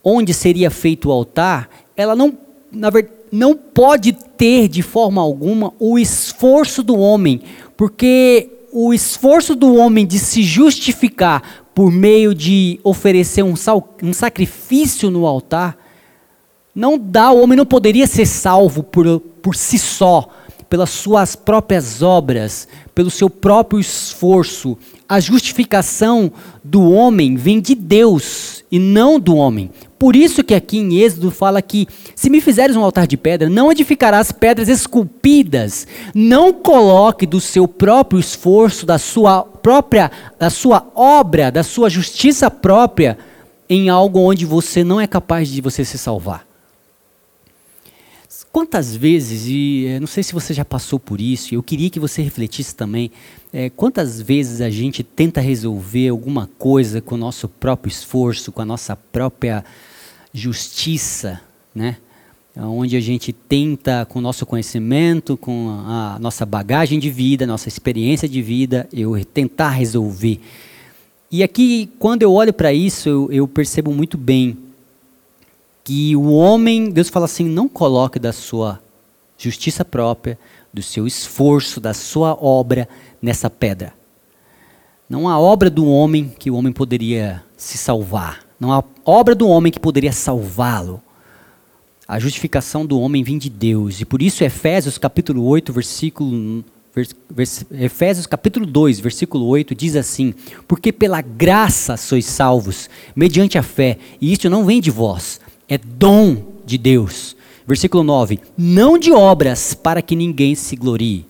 onde 0.05 0.35
seria 0.35 0.71
feito 0.71 1.09
o 1.09 1.13
altar, 1.13 1.71
ela 1.97 2.15
não, 2.15 2.37
na 2.71 2.91
verdade, 2.91 3.17
não 3.33 3.55
pode 3.55 4.13
ter 4.13 4.69
de 4.69 4.83
forma 4.83 5.23
alguma 5.23 5.73
o 5.79 5.99
esforço 5.99 6.83
do 6.83 6.99
homem, 6.99 7.41
porque 7.75 8.51
o 8.71 8.93
esforço 8.93 9.55
do 9.55 9.75
homem 9.77 10.07
de 10.07 10.19
se 10.19 10.43
justificar 10.43 11.65
por 11.75 11.91
meio 11.91 12.35
de 12.35 12.79
oferecer 12.85 13.43
um, 13.43 13.55
um 14.03 14.13
sacrifício 14.13 15.11
no 15.11 15.27
altar, 15.27 15.79
não 16.75 16.99
dá, 16.99 17.31
o 17.31 17.41
homem 17.41 17.57
não 17.57 17.65
poderia 17.65 18.07
ser 18.07 18.27
salvo 18.27 18.83
por, 18.83 19.21
por 19.41 19.57
si 19.57 19.79
só, 19.79 20.29
pelas 20.69 20.91
suas 20.91 21.37
próprias 21.37 22.03
obras, 22.03 22.67
pelo 22.95 23.11
seu 23.11 23.31
próprio 23.31 23.79
esforço. 23.79 24.77
A 25.09 25.21
justificação 25.21 26.33
do 26.65 26.91
homem 26.91 27.37
vem 27.37 27.61
de 27.61 27.75
Deus 27.75 28.65
e 28.71 28.79
não 28.79 29.21
do 29.21 29.37
homem. 29.37 29.71
Por 29.99 30.15
isso 30.15 30.45
que 30.45 30.55
aqui 30.55 30.79
em 30.79 30.99
Êxodo 30.99 31.31
fala 31.31 31.63
que 31.63 31.87
se 32.15 32.29
me 32.29 32.41
fizeres 32.41 32.77
um 32.77 32.83
altar 32.83 33.07
de 33.07 33.17
pedra, 33.17 33.49
não 33.49 33.71
edificarás 33.71 34.31
pedras 34.33 34.69
esculpidas. 34.69 35.87
Não 36.15 36.53
coloque 36.53 37.27
do 37.27 37.41
seu 37.41 37.67
próprio 37.67 38.21
esforço, 38.21 38.85
da 38.85 38.99
sua 38.99 39.43
própria, 39.43 40.11
da 40.39 40.51
sua 40.51 40.87
obra, 40.95 41.51
da 41.51 41.63
sua 41.63 41.89
justiça 41.89 42.51
própria 42.51 43.17
em 43.69 43.89
algo 43.89 44.21
onde 44.21 44.45
você 44.45 44.85
não 44.85 45.01
é 45.01 45.07
capaz 45.07 45.49
de 45.49 45.61
você 45.61 45.85
se 45.85 45.99
salvar. 45.99 46.46
Quantas 48.57 48.97
vezes, 48.97 49.47
e 49.47 49.85
eh, 49.87 50.01
não 50.01 50.07
sei 50.07 50.23
se 50.23 50.33
você 50.33 50.55
já 50.55 50.65
passou 50.65 50.99
por 50.99 51.21
isso, 51.21 51.55
eu 51.55 51.63
queria 51.63 51.91
que 51.91 52.01
você 52.01 52.23
refletisse 52.23 52.75
também, 52.75 53.11
é, 53.53 53.69
quantas 53.69 54.19
vezes 54.19 54.63
a 54.63 54.71
gente 54.71 55.03
tenta 55.03 55.43
resolver 55.43 56.09
alguma 56.09 56.49
coisa 56.59 57.03
com 57.03 57.17
o 57.17 57.19
nosso 57.19 57.51
próprio 57.51 57.91
esforço, 57.91 58.51
com 58.51 58.63
a 58.63 58.65
nossa 58.65 58.97
própria 58.97 59.63
justiça, 60.33 61.39
né? 61.75 61.99
onde 62.57 62.97
a 62.97 63.01
gente 63.01 63.31
tenta, 63.31 64.07
com 64.07 64.21
o 64.21 64.23
nosso 64.23 64.47
conhecimento, 64.47 65.37
com 65.37 65.69
a 65.87 66.17
nossa 66.19 66.47
bagagem 66.47 66.99
de 66.99 67.11
vida, 67.11 67.47
nossa 67.47 67.69
experiência 67.69 68.27
de 68.27 68.41
vida, 68.41 68.89
eu 68.91 69.23
tentar 69.23 69.69
resolver. 69.69 70.41
E 71.31 71.43
aqui, 71.43 71.91
quando 71.99 72.23
eu 72.23 72.33
olho 72.33 72.55
para 72.55 72.73
isso, 72.73 73.07
eu, 73.07 73.29
eu, 73.31 73.47
percebo 73.47 73.93
muito 73.93 74.17
bem 74.17 74.57
que 75.87 76.17
o 76.17 76.33
homem, 76.33 76.91
Deus 76.91 77.09
fala 77.09 77.27
assim, 77.27 77.45
não 77.45 77.69
coloque 77.69 78.19
da 78.19 78.33
sua 78.33 78.81
justiça 79.39 79.85
própria, 79.85 80.37
do 80.75 80.83
seu 80.83 81.07
esforço, 81.07 81.81
da 81.81 81.95
sua 81.95 82.37
obra 82.43 82.89
nessa 83.23 83.49
pedra. 83.49 83.95
Não 85.09 85.29
há 85.29 85.39
obra 85.39 85.71
do 85.71 85.87
homem 85.87 86.35
que 86.41 86.51
o 86.51 86.57
homem 86.57 86.73
poderia 86.73 87.41
se 87.57 87.79
salvar. 87.79 88.41
Não 88.59 88.73
há 88.73 88.83
obra 89.05 89.33
do 89.33 89.47
homem 89.49 89.71
que 89.71 89.79
poderia 89.79 90.11
salvá-lo. 90.11 91.01
A 92.09 92.19
justificação 92.19 92.85
do 92.85 92.99
homem 92.99 93.23
vem 93.23 93.39
de 93.39 93.49
Deus. 93.49 94.01
E 94.01 94.05
por 94.05 94.21
isso 94.21 94.43
Efésios 94.43 94.99
capítulo 94.99 95.45
8, 95.45 95.73
versículo 95.73 96.65
vers, 97.31 97.65
Efésios 97.71 98.27
capítulo 98.27 98.67
2, 98.67 98.99
versículo 98.99 99.47
8 99.47 99.73
diz 99.73 99.95
assim: 99.95 100.35
"Porque 100.67 100.93
pela 100.93 101.21
graça 101.21 101.97
sois 101.97 102.27
salvos, 102.27 102.91
mediante 103.15 103.57
a 103.57 103.63
fé, 103.63 103.99
e 104.21 104.33
isto 104.33 104.51
não 104.51 104.65
vem 104.65 104.81
de 104.81 104.91
vós, 104.91 105.41
é 105.69 105.79
dom 105.79 106.61
de 106.65 106.79
Deus." 106.79 107.37
Versículo 107.67 108.03
9: 108.03 108.41
"Não 108.57 108.99
de 108.99 109.13
obras, 109.13 109.75
para 109.75 110.03
que 110.03 110.17
ninguém 110.17 110.55
se 110.55 110.77
glorie." 110.77 111.27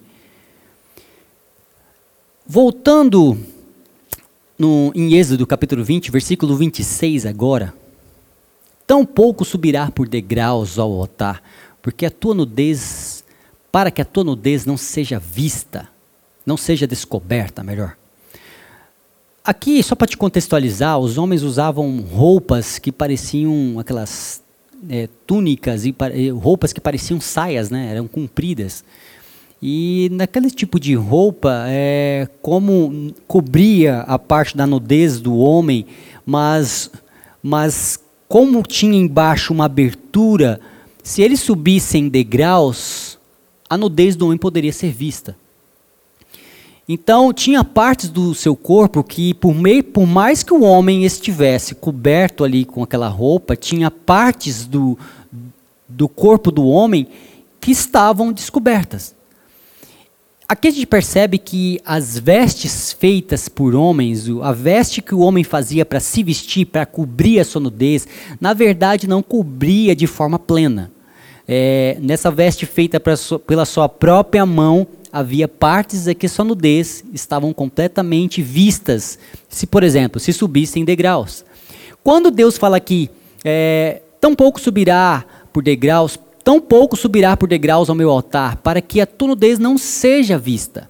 Voltando 2.46 3.38
no, 4.58 4.92
em 4.94 5.14
Êxodo 5.14 5.46
capítulo 5.46 5.82
20, 5.82 6.10
versículo 6.10 6.56
26 6.56 7.26
agora, 7.26 7.74
Tão 8.86 9.04
pouco 9.04 9.44
subirá 9.44 9.90
por 9.90 10.06
degraus 10.06 10.78
ao 10.78 10.92
altar, 10.92 11.42
porque 11.82 12.06
a 12.06 12.10
tua 12.10 12.34
nudez, 12.34 13.24
para 13.72 13.90
que 13.90 14.00
a 14.00 14.04
tua 14.04 14.22
nudez 14.22 14.64
não 14.64 14.76
seja 14.76 15.18
vista, 15.18 15.88
não 16.44 16.56
seja 16.56 16.86
descoberta, 16.86 17.64
melhor. 17.64 17.96
Aqui, 19.46 19.80
só 19.80 19.94
para 19.94 20.08
te 20.08 20.16
contextualizar, 20.16 20.98
os 20.98 21.16
homens 21.18 21.44
usavam 21.44 22.00
roupas 22.00 22.80
que 22.80 22.90
pareciam 22.90 23.78
aquelas 23.78 24.42
é, 24.90 25.08
túnicas 25.24 25.86
e 25.86 25.94
roupas 26.30 26.72
que 26.72 26.80
pareciam 26.80 27.20
saias, 27.20 27.70
né? 27.70 27.92
Eram 27.92 28.08
compridas. 28.08 28.84
E 29.62 30.08
naquele 30.10 30.50
tipo 30.50 30.80
de 30.80 30.96
roupa, 30.96 31.64
é, 31.68 32.26
como 32.42 33.14
cobria 33.28 34.00
a 34.00 34.18
parte 34.18 34.56
da 34.56 34.66
nudez 34.66 35.20
do 35.20 35.36
homem, 35.36 35.86
mas, 36.26 36.90
mas 37.40 38.00
como 38.26 38.64
tinha 38.64 38.98
embaixo 38.98 39.52
uma 39.52 39.66
abertura, 39.66 40.58
se 41.04 41.22
eles 41.22 41.38
subissem 41.38 42.08
degraus, 42.08 43.16
a 43.70 43.78
nudez 43.78 44.16
do 44.16 44.26
homem 44.26 44.38
poderia 44.38 44.72
ser 44.72 44.90
vista. 44.90 45.36
Então, 46.88 47.32
tinha 47.32 47.64
partes 47.64 48.08
do 48.08 48.32
seu 48.32 48.54
corpo 48.54 49.02
que, 49.02 49.34
por, 49.34 49.52
meio, 49.52 49.82
por 49.82 50.06
mais 50.06 50.44
que 50.44 50.54
o 50.54 50.62
homem 50.62 51.04
estivesse 51.04 51.74
coberto 51.74 52.44
ali 52.44 52.64
com 52.64 52.82
aquela 52.82 53.08
roupa, 53.08 53.56
tinha 53.56 53.90
partes 53.90 54.66
do, 54.66 54.96
do 55.88 56.08
corpo 56.08 56.52
do 56.52 56.64
homem 56.64 57.08
que 57.60 57.72
estavam 57.72 58.32
descobertas. 58.32 59.16
Aqui 60.48 60.68
a 60.68 60.70
gente 60.70 60.86
percebe 60.86 61.38
que 61.38 61.80
as 61.84 62.16
vestes 62.16 62.92
feitas 62.92 63.48
por 63.48 63.74
homens, 63.74 64.28
a 64.40 64.52
veste 64.52 65.02
que 65.02 65.12
o 65.12 65.18
homem 65.18 65.42
fazia 65.42 65.84
para 65.84 65.98
se 65.98 66.22
vestir, 66.22 66.66
para 66.66 66.86
cobrir 66.86 67.40
a 67.40 67.44
sua 67.44 67.60
nudez, 67.60 68.06
na 68.40 68.54
verdade 68.54 69.08
não 69.08 69.24
cobria 69.24 69.96
de 69.96 70.06
forma 70.06 70.38
plena. 70.38 70.92
É, 71.48 71.96
nessa 72.00 72.30
veste 72.30 72.64
feita 72.64 73.00
pela 73.00 73.64
sua 73.64 73.88
própria 73.88 74.46
mão, 74.46 74.86
havia 75.18 75.48
partes 75.48 76.06
em 76.06 76.14
que 76.14 76.28
sua 76.28 76.44
nudez 76.44 77.04
estavam 77.12 77.52
completamente 77.52 78.42
vistas, 78.42 79.18
se, 79.48 79.66
por 79.66 79.82
exemplo, 79.82 80.20
se 80.20 80.32
subissem 80.32 80.84
degraus. 80.84 81.44
Quando 82.02 82.30
Deus 82.30 82.56
fala 82.58 82.76
aqui, 82.76 83.10
é, 83.44 84.02
tão 84.20 84.34
pouco 84.34 84.60
subirá 84.60 85.24
por 85.52 85.62
degraus 85.62 86.18
Tão 86.46 86.60
pouco 86.60 86.96
subirá 86.96 87.36
por 87.36 87.48
degraus 87.48 87.90
ao 87.90 87.96
meu 87.96 88.08
altar, 88.08 88.58
para 88.58 88.80
que 88.80 89.00
a 89.00 89.06
tua 89.06 89.26
nudez 89.26 89.58
não 89.58 89.76
seja 89.76 90.38
vista. 90.38 90.88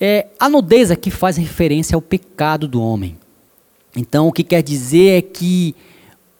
É, 0.00 0.26
a 0.36 0.48
nudez 0.48 0.90
aqui 0.90 1.12
faz 1.12 1.36
referência 1.36 1.94
ao 1.94 2.02
pecado 2.02 2.66
do 2.66 2.82
homem. 2.82 3.16
Então, 3.96 4.26
o 4.26 4.32
que 4.32 4.42
quer 4.42 4.64
dizer 4.64 5.18
é 5.18 5.22
que 5.22 5.76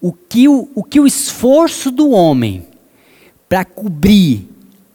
o 0.01 0.13
que 0.13 0.49
o, 0.49 0.69
o, 0.75 0.83
que 0.83 0.99
o 0.99 1.07
esforço 1.07 1.93
do 1.93 2.11
homem 2.11 2.67
para 3.49 3.65
cobrir 3.65 4.49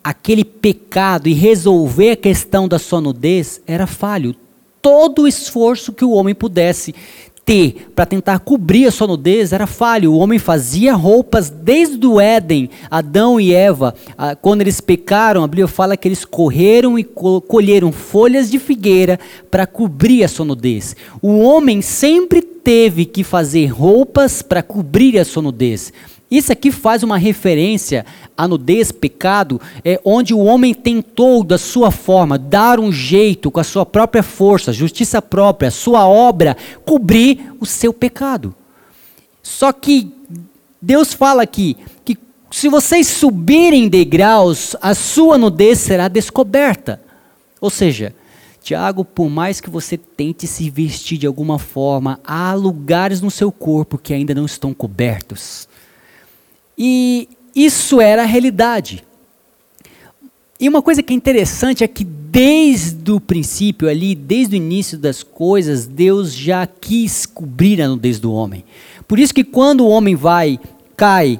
aquele 0.10 0.44
pecado 0.44 1.30
e 1.30 1.34
resolver 1.34 2.12
a 2.12 2.16
questão 2.16 2.68
da 2.68 2.80
sua 2.80 3.00
nudez 3.00 3.62
era 3.68 3.86
falho. 3.86 4.36
Todo 4.82 5.22
o 5.22 5.28
esforço 5.28 5.94
que 5.94 6.04
o 6.04 6.12
homem 6.12 6.34
pudesse 6.34 6.96
ter 7.46 7.92
para 7.96 8.08
tentar 8.08 8.40
cobrir 8.40 8.88
a 8.88 8.92
sua 8.92 9.06
nudez 9.06 9.54
era 9.54 9.68
falho. 9.68 10.12
O 10.12 10.18
homem 10.18 10.40
fazia 10.40 10.96
roupas 10.96 11.52
desde 11.52 12.08
o 12.08 12.20
Éden, 12.20 12.72
Adão 12.90 13.40
e 13.40 13.54
Eva, 13.54 13.94
quando 14.42 14.62
eles 14.62 14.82
pecaram, 14.82 15.44
a 15.44 15.48
Bíblia 15.48 15.68
fala 15.68 15.96
que 15.96 16.08
eles 16.08 16.26
correram 16.26 16.98
e 16.98 17.04
colheram 17.04 17.92
folhas 17.92 18.50
de 18.50 18.58
figueira 18.58 19.20
para 19.52 19.68
cobrir 19.68 20.24
a 20.24 20.28
sua 20.28 20.46
nudez. 20.46 20.96
O 21.22 21.38
homem 21.38 21.84
sempre 21.84 22.42
teve 22.42 23.06
que 23.06 23.24
fazer 23.24 23.68
roupas 23.68 24.42
para 24.42 24.64
cobrir 24.64 25.20
a 25.20 25.26
sua 25.26 25.44
nudez. 25.44 25.94
Isso 26.30 26.52
aqui 26.52 26.72
faz 26.72 27.02
uma 27.02 27.18
referência 27.18 28.06
à 28.38 28.48
nudez, 28.48 28.92
pecado, 28.92 29.60
é 29.84 30.00
onde 30.06 30.34
o 30.34 30.40
homem 30.40 30.74
tentou, 30.76 31.44
da 31.44 31.58
sua 31.58 31.90
forma, 31.90 32.38
dar 32.38 32.80
um 32.80 32.92
jeito, 32.92 33.50
com 33.50 33.60
a 33.60 33.64
sua 33.64 33.86
própria 33.86 34.22
força, 34.22 34.72
justiça 34.72 35.22
própria, 35.22 35.72
sua 35.72 36.08
obra, 36.08 36.56
cobrir 36.86 37.52
o 37.60 37.66
seu 37.66 37.92
pecado. 37.92 38.54
Só 39.42 39.72
que 39.72 40.12
Deus 40.80 41.14
fala 41.14 41.42
aqui 41.42 41.76
que 42.06 42.16
se 42.52 42.70
vocês 42.70 43.08
subirem 43.08 43.90
degraus, 43.90 44.76
a 44.82 44.94
sua 44.94 45.38
nudez 45.38 45.80
será 45.80 46.08
descoberta. 46.08 47.02
Ou 47.60 47.72
seja, 47.72 48.14
Tiago, 48.62 49.04
por 49.04 49.30
mais 49.30 49.60
que 49.60 49.70
você 49.70 49.98
tente 49.98 50.46
se 50.46 50.70
vestir 50.70 51.18
de 51.18 51.26
alguma 51.26 51.58
forma, 51.58 52.20
há 52.24 52.54
lugares 52.54 53.20
no 53.20 53.32
seu 53.32 53.52
corpo 53.52 53.98
que 53.98 54.14
ainda 54.14 54.36
não 54.36 54.46
estão 54.46 54.76
cobertos. 54.76 55.68
E 56.80 57.28
isso 57.54 58.00
era 58.00 58.24
a 58.24 58.26
realidade. 58.26 59.04
E 60.58 60.70
uma 60.70 60.82
coisa 60.82 61.04
que 61.04 61.14
é 61.14 61.16
interessante 61.16 61.84
é 61.84 61.88
que 61.88 62.06
desde 62.06 63.12
o 63.12 63.20
princípio 63.20 63.90
ali, 63.90 64.16
desde 64.16 64.56
o 64.56 64.58
início 64.58 64.98
das 64.98 65.24
coisas, 65.24 65.86
Deus 65.86 66.34
já 66.34 66.66
quis 66.66 67.26
cobrir 67.26 67.82
a 67.82 67.88
nudez 67.88 68.20
do 68.20 68.32
homem. 68.32 68.64
Por 69.08 69.20
isso 69.20 69.34
que 69.34 69.44
quando 69.44 69.82
o 69.82 69.90
homem 69.90 70.16
vai, 70.16 70.60
cai, 70.96 71.40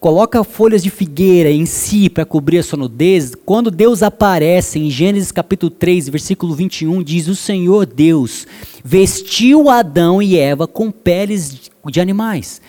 coloca 0.00 0.44
folhas 0.44 0.82
de 0.82 0.90
figueira 0.90 1.50
em 1.50 1.64
si 1.64 2.10
para 2.10 2.24
cobrir 2.24 2.58
a 2.58 2.62
sua 2.62 2.78
nudez, 2.78 3.32
quando 3.46 3.70
Deus 3.70 4.02
aparece 4.02 4.78
em 4.78 4.90
Gênesis 4.90 5.32
capítulo 5.32 5.70
3, 5.70 6.08
versículo 6.08 6.54
21, 6.54 7.02
diz: 7.02 7.28
O 7.28 7.34
Senhor 7.34 7.86
Deus 7.86 8.46
vestiu 8.84 9.70
Adão 9.70 10.20
e 10.20 10.36
Eva 10.36 10.66
com 10.66 10.90
peles 10.90 11.70
de 11.90 12.00
animais. 12.00 12.60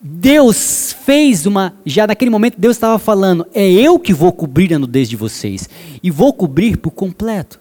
Deus 0.00 0.92
fez 1.04 1.46
uma. 1.46 1.74
Já 1.84 2.06
naquele 2.06 2.30
momento, 2.30 2.58
Deus 2.58 2.76
estava 2.76 2.98
falando: 2.98 3.46
é 3.54 3.70
eu 3.70 3.98
que 3.98 4.12
vou 4.12 4.32
cobrir 4.32 4.72
a 4.74 4.78
nudez 4.78 5.08
de 5.08 5.16
vocês. 5.16 5.68
E 6.02 6.10
vou 6.10 6.32
cobrir 6.32 6.76
por 6.76 6.90
completo. 6.90 7.60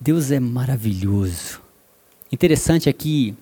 Deus 0.00 0.30
é 0.30 0.40
maravilhoso. 0.40 1.60
Interessante 2.30 2.88
aqui 2.88 3.36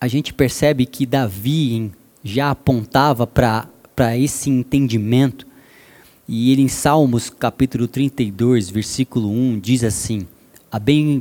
a 0.00 0.08
gente 0.08 0.34
percebe 0.34 0.84
que 0.84 1.06
Davi 1.06 1.90
já 2.22 2.50
apontava 2.50 3.26
para 3.26 4.16
esse 4.18 4.50
entendimento. 4.50 5.46
E 6.28 6.52
ele 6.52 6.62
em 6.62 6.68
Salmos 6.68 7.30
capítulo 7.30 7.86
32, 7.86 8.68
versículo 8.68 9.30
1, 9.30 9.60
diz 9.60 9.84
assim: 9.84 10.26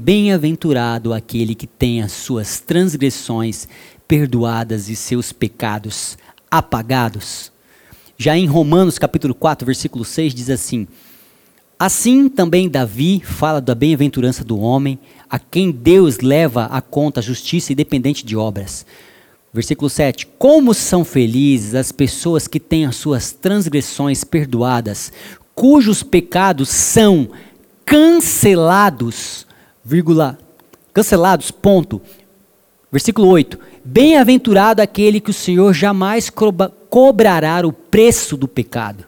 Bem-aventurado 0.02 1.14
aquele 1.14 1.56
que 1.56 1.68
tem 1.68 2.02
as 2.02 2.12
suas 2.12 2.60
transgressões 2.60 3.68
perdoadas 4.08 4.90
e 4.90 4.96
seus 4.96 5.32
pecados 5.32 6.18
apagados. 6.50 7.52
Já 8.18 8.38
em 8.38 8.46
Romanos 8.46 8.98
capítulo 8.98 9.36
4, 9.36 9.66
versículo 9.66 10.04
6 10.04 10.34
diz 10.34 10.50
assim: 10.50 10.88
Assim 11.78 12.30
também 12.30 12.70
Davi 12.70 13.22
fala 13.24 13.60
da 13.60 13.76
bem-aventurança 13.76 14.44
do 14.44 14.58
homem, 14.58 14.98
a 15.30 15.38
quem 15.38 15.72
Deus 15.72 16.20
leva 16.20 16.66
a 16.66 16.82
conta 16.82 17.20
a 17.20 17.24
justiça 17.24 17.74
independente 17.74 18.26
de 18.26 18.36
obras. 18.36 18.86
Versículo 19.54 19.90
7: 19.90 20.28
Como 20.40 20.74
são 20.74 21.06
felizes 21.06 21.76
as 21.76 21.92
pessoas 21.92 22.48
que 22.48 22.60
têm 22.60 22.86
as 22.86 22.96
suas 22.96 23.32
transgressões 23.32 24.24
perdoadas, 24.24 25.12
cujos 25.54 26.02
pecados 26.02 26.70
são 26.70 27.30
cancelados, 27.86 29.46
vírgula, 29.84 30.38
cancelados, 30.94 31.52
ponto. 31.52 32.02
Versículo 32.92 33.28
8: 33.28 33.60
Bem-aventurado 33.84 34.82
aquele 34.82 35.20
que 35.20 35.30
o 35.30 35.34
Senhor 35.34 35.74
jamais 35.74 36.32
cobrará 36.90 37.66
o 37.66 37.72
preço 37.72 38.36
do 38.36 38.48
pecado. 38.48 39.06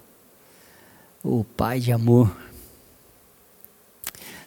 O 1.23 1.39
oh, 1.39 1.43
Pai 1.43 1.79
de 1.79 1.91
amor. 1.91 2.31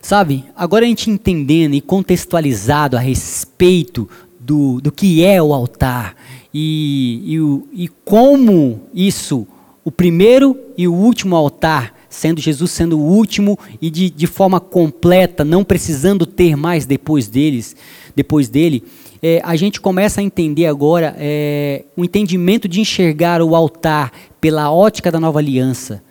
Sabe, 0.00 0.46
agora 0.56 0.84
a 0.84 0.88
gente 0.88 1.10
entendendo 1.10 1.74
e 1.74 1.80
contextualizado 1.80 2.96
a 2.96 3.00
respeito 3.00 4.08
do, 4.38 4.80
do 4.80 4.90
que 4.90 5.22
é 5.22 5.42
o 5.42 5.52
altar 5.52 6.16
e, 6.52 7.36
e, 7.74 7.84
e 7.84 7.88
como 8.04 8.80
isso, 8.92 9.46
o 9.84 9.90
primeiro 9.90 10.58
e 10.76 10.88
o 10.88 10.94
último 10.94 11.36
altar, 11.36 11.94
sendo 12.10 12.40
Jesus 12.40 12.70
sendo 12.70 12.98
o 12.98 13.02
último 13.02 13.58
e 13.80 13.88
de, 13.88 14.10
de 14.10 14.26
forma 14.26 14.60
completa, 14.60 15.42
não 15.44 15.64
precisando 15.64 16.26
ter 16.26 16.56
mais 16.56 16.84
depois 16.84 17.28
deles, 17.28 17.74
depois 18.14 18.50
dele, 18.50 18.84
é, 19.22 19.40
a 19.42 19.56
gente 19.56 19.80
começa 19.80 20.20
a 20.20 20.24
entender 20.24 20.66
agora 20.66 21.14
é, 21.18 21.84
o 21.96 22.04
entendimento 22.04 22.68
de 22.68 22.80
enxergar 22.80 23.40
o 23.40 23.54
altar 23.54 24.12
pela 24.40 24.70
ótica 24.70 25.10
da 25.10 25.18
nova 25.18 25.38
aliança 25.38 26.02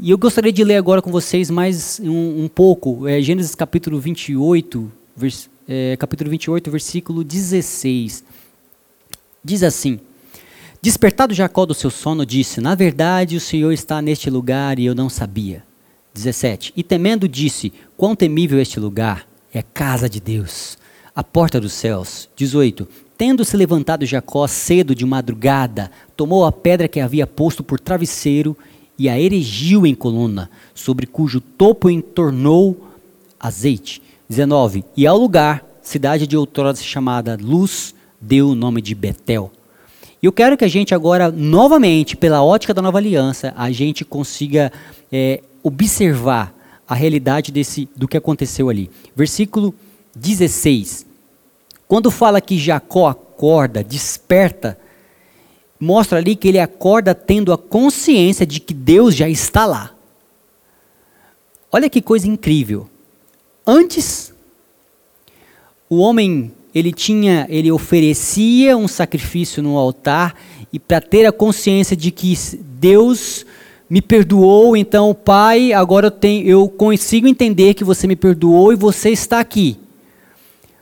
e 0.00 0.12
eu 0.12 0.18
gostaria 0.18 0.52
de 0.52 0.62
ler 0.62 0.76
agora 0.76 1.02
com 1.02 1.10
vocês 1.10 1.50
mais 1.50 2.00
um, 2.00 2.44
um 2.44 2.48
pouco, 2.48 3.08
é, 3.08 3.20
Gênesis 3.20 3.56
capítulo 3.56 3.98
28, 3.98 4.92
vers, 5.16 5.50
é, 5.68 5.96
capítulo 5.96 6.30
28, 6.30 6.70
versículo 6.70 7.24
16. 7.24 8.22
Diz 9.42 9.64
assim: 9.64 9.98
Despertado 10.80 11.34
Jacó 11.34 11.66
do 11.66 11.74
seu 11.74 11.90
sono, 11.90 12.24
disse: 12.24 12.60
Na 12.60 12.74
verdade, 12.74 13.36
o 13.36 13.40
Senhor 13.40 13.72
está 13.72 14.00
neste 14.00 14.30
lugar 14.30 14.78
e 14.78 14.86
eu 14.86 14.94
não 14.94 15.08
sabia. 15.08 15.64
17. 16.14 16.72
E 16.76 16.82
temendo, 16.84 17.28
disse: 17.28 17.72
Quão 17.96 18.14
temível 18.14 18.60
este 18.60 18.78
lugar! 18.78 19.26
É 19.52 19.62
casa 19.62 20.08
de 20.08 20.20
Deus, 20.20 20.78
a 21.16 21.24
porta 21.24 21.60
dos 21.60 21.72
céus. 21.72 22.28
18. 22.36 22.86
Tendo 23.16 23.44
se 23.44 23.56
levantado 23.56 24.06
Jacó 24.06 24.46
cedo 24.46 24.94
de 24.94 25.04
madrugada, 25.04 25.90
tomou 26.16 26.44
a 26.44 26.52
pedra 26.52 26.86
que 26.86 27.00
havia 27.00 27.26
posto 27.26 27.64
por 27.64 27.80
travesseiro 27.80 28.56
e 28.96 29.08
a 29.08 29.18
erigiu 29.18 29.84
em 29.84 29.94
coluna, 29.94 30.48
sobre 30.74 31.06
cujo 31.06 31.40
topo 31.40 31.90
entornou 31.90 32.88
azeite. 33.40 34.00
19. 34.28 34.84
E 34.96 35.06
ao 35.06 35.18
lugar, 35.18 35.64
cidade 35.82 36.26
de 36.26 36.36
outrora 36.36 36.76
chamada 36.76 37.36
Luz, 37.40 37.94
deu 38.20 38.50
o 38.50 38.54
nome 38.54 38.80
de 38.80 38.94
Betel. 38.94 39.50
E 40.22 40.26
eu 40.26 40.32
quero 40.32 40.56
que 40.56 40.64
a 40.64 40.68
gente 40.68 40.94
agora, 40.94 41.30
novamente, 41.30 42.16
pela 42.16 42.42
ótica 42.42 42.74
da 42.74 42.82
nova 42.82 42.98
aliança, 42.98 43.52
a 43.56 43.70
gente 43.70 44.04
consiga 44.04 44.72
é, 45.12 45.42
observar 45.62 46.54
a 46.86 46.94
realidade 46.94 47.52
desse, 47.52 47.88
do 47.94 48.08
que 48.08 48.16
aconteceu 48.16 48.68
ali. 48.68 48.90
Versículo 49.14 49.74
16. 50.14 51.06
Quando 51.86 52.10
fala 52.10 52.40
que 52.40 52.58
Jacó 52.58 53.06
acorda, 53.06 53.84
desperta 53.84 54.78
mostra 55.78 56.18
ali 56.18 56.34
que 56.34 56.48
ele 56.48 56.58
acorda 56.58 57.14
tendo 57.14 57.52
a 57.52 57.58
consciência 57.58 58.44
de 58.44 58.60
que 58.60 58.74
Deus 58.74 59.14
já 59.14 59.28
está 59.28 59.64
lá. 59.64 59.94
Olha 61.70 61.88
que 61.88 62.02
coisa 62.02 62.26
incrível. 62.26 62.88
Antes, 63.66 64.32
o 65.88 65.98
homem 65.98 66.52
ele 66.78 66.92
tinha, 66.92 67.46
ele 67.48 67.70
oferecia 67.72 68.76
um 68.76 68.86
sacrifício 68.86 69.62
no 69.62 69.76
altar 69.76 70.34
e 70.72 70.78
para 70.78 71.00
ter 71.00 71.26
a 71.26 71.32
consciência 71.32 71.96
de 71.96 72.10
que 72.10 72.36
Deus 72.60 73.44
me 73.88 74.02
perdoou, 74.02 74.76
então 74.76 75.14
Pai, 75.14 75.72
agora 75.72 76.08
eu, 76.08 76.10
tenho, 76.10 76.46
eu 76.46 76.68
consigo 76.68 77.26
entender 77.26 77.74
que 77.74 77.84
você 77.84 78.06
me 78.06 78.16
perdoou 78.16 78.72
e 78.72 78.76
você 78.76 79.10
está 79.10 79.40
aqui. 79.40 79.78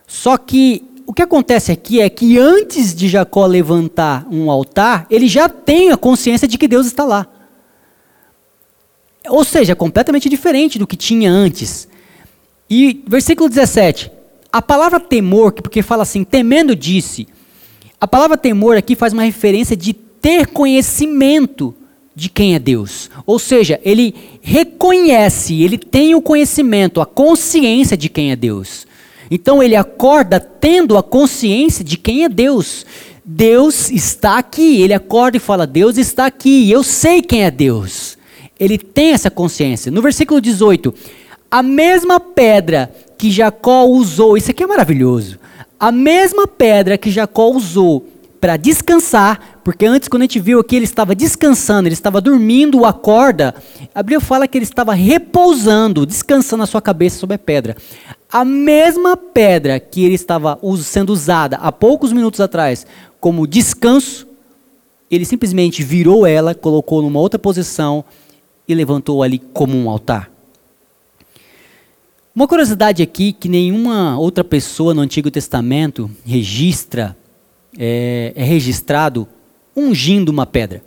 Só 0.05 0.37
que 0.37 0.83
o 1.05 1.13
que 1.13 1.21
acontece 1.21 1.71
aqui 1.71 2.01
é 2.01 2.09
que 2.09 2.37
antes 2.37 2.93
de 2.93 3.07
Jacó 3.07 3.45
levantar 3.45 4.27
um 4.29 4.51
altar, 4.51 5.07
ele 5.09 5.27
já 5.27 5.47
tem 5.47 5.89
a 5.91 5.97
consciência 5.97 6.47
de 6.47 6.57
que 6.57 6.67
Deus 6.67 6.85
está 6.85 7.05
lá. 7.05 7.25
Ou 9.29 9.43
seja, 9.43 9.75
completamente 9.75 10.29
diferente 10.29 10.77
do 10.77 10.87
que 10.87 10.95
tinha 10.97 11.31
antes. 11.31 11.87
E 12.69 13.03
versículo 13.07 13.47
17. 13.47 14.16
A 14.57 14.61
palavra 14.63 14.99
temor, 14.99 15.51
porque 15.51 15.83
fala 15.83 16.01
assim, 16.01 16.23
temendo 16.23 16.75
disse. 16.75 17.27
A 18.01 18.07
palavra 18.07 18.35
temor 18.35 18.75
aqui 18.75 18.95
faz 18.95 19.13
uma 19.13 19.21
referência 19.21 19.77
de 19.77 19.93
ter 19.93 20.47
conhecimento 20.47 21.75
de 22.15 22.27
quem 22.27 22.55
é 22.55 22.59
Deus. 22.59 23.07
Ou 23.23 23.37
seja, 23.37 23.79
ele 23.83 24.15
reconhece, 24.41 25.61
ele 25.61 25.77
tem 25.77 26.15
o 26.15 26.23
conhecimento, 26.23 26.99
a 26.99 27.05
consciência 27.05 27.95
de 27.95 28.09
quem 28.09 28.31
é 28.31 28.35
Deus. 28.35 28.87
Então 29.29 29.61
ele 29.61 29.75
acorda 29.75 30.39
tendo 30.39 30.97
a 30.97 31.03
consciência 31.03 31.85
de 31.85 31.95
quem 31.95 32.23
é 32.23 32.29
Deus. 32.29 32.83
Deus 33.23 33.91
está 33.91 34.39
aqui. 34.39 34.81
Ele 34.81 34.95
acorda 34.95 35.37
e 35.37 35.39
fala: 35.39 35.67
Deus 35.67 35.99
está 35.99 36.25
aqui. 36.25 36.67
Eu 36.71 36.81
sei 36.81 37.21
quem 37.21 37.43
é 37.43 37.51
Deus. 37.51 38.17
Ele 38.59 38.79
tem 38.79 39.11
essa 39.11 39.29
consciência. 39.29 39.91
No 39.91 40.01
versículo 40.01 40.41
18, 40.41 40.91
a 41.49 41.63
mesma 41.63 42.19
pedra 42.19 42.91
que 43.17 43.31
Jacó 43.31 43.85
usou, 43.85 44.37
isso 44.37 44.51
aqui 44.51 44.63
é 44.63 44.67
maravilhoso. 44.67 45.39
A 45.79 45.91
mesma 45.91 46.47
pedra 46.47 46.97
que 46.97 47.09
Jacó 47.09 47.49
usou 47.49 48.05
para 48.39 48.57
descansar, 48.57 49.59
porque 49.63 49.85
antes, 49.85 50.07
quando 50.07 50.21
a 50.21 50.25
gente 50.25 50.39
viu 50.39 50.59
aqui, 50.59 50.75
ele 50.75 50.85
estava 50.85 51.15
descansando, 51.15 51.87
ele 51.87 51.93
estava 51.93 52.21
dormindo, 52.21 52.85
acorda. 52.85 53.55
A 53.93 54.03
Bíblia 54.03 54.19
fala 54.19 54.47
que 54.47 54.57
ele 54.57 54.65
estava 54.65 54.93
repousando, 54.93 56.05
descansando 56.05 56.63
a 56.63 56.67
sua 56.67 56.81
cabeça 56.81 57.17
sobre 57.17 57.35
a 57.35 57.39
pedra. 57.39 57.75
A 58.31 58.45
mesma 58.45 59.17
pedra 59.17 59.79
que 59.79 60.03
ele 60.03 60.15
estava 60.15 60.59
sendo 60.83 61.11
usada 61.11 61.57
há 61.57 61.71
poucos 61.71 62.11
minutos 62.11 62.39
atrás 62.39 62.85
como 63.19 63.47
descanso, 63.47 64.27
ele 65.09 65.25
simplesmente 65.25 65.81
virou 65.81 66.25
ela, 66.25 66.53
colocou 66.53 67.01
numa 67.01 67.19
outra 67.19 67.39
posição 67.39 68.03
e 68.67 68.75
levantou 68.75 69.23
ali 69.23 69.39
como 69.39 69.75
um 69.75 69.89
altar. 69.89 70.36
Uma 72.37 72.47
curiosidade 72.47 73.01
aqui 73.01 73.33
que 73.33 73.49
nenhuma 73.49 74.15
outra 74.19 74.43
pessoa 74.43 74.93
no 74.93 75.01
Antigo 75.01 75.31
Testamento 75.31 76.07
registra, 76.23 77.17
é, 77.75 78.31
é 78.35 78.43
registrado 78.43 79.27
ungindo 79.75 80.29
uma 80.29 80.45
pedra. 80.45 80.83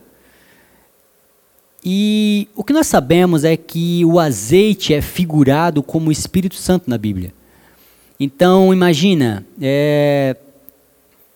E 1.85 2.47
o 2.55 2.63
que 2.63 2.73
nós 2.73 2.87
sabemos 2.87 3.43
é 3.43 3.57
que 3.57 4.05
o 4.05 4.21
azeite 4.21 4.95
é 4.95 5.03
figurado 5.03 5.83
como 5.83 6.09
o 6.09 6.13
Espírito 6.13 6.55
Santo 6.55 6.89
na 6.89 6.97
Bíblia. 6.97 7.35
Então, 8.21 8.73
imagina, 8.73 9.45
é, 9.61 10.37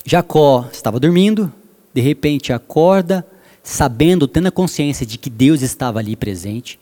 Jacó 0.06 0.68
estava 0.72 1.00
dormindo, 1.00 1.52
de 1.92 2.00
repente 2.00 2.52
acorda, 2.52 3.26
sabendo, 3.64 4.28
tendo 4.28 4.46
a 4.46 4.52
consciência 4.52 5.04
de 5.04 5.18
que 5.18 5.28
Deus 5.28 5.60
estava 5.60 5.98
ali 5.98 6.14
presente. 6.14 6.78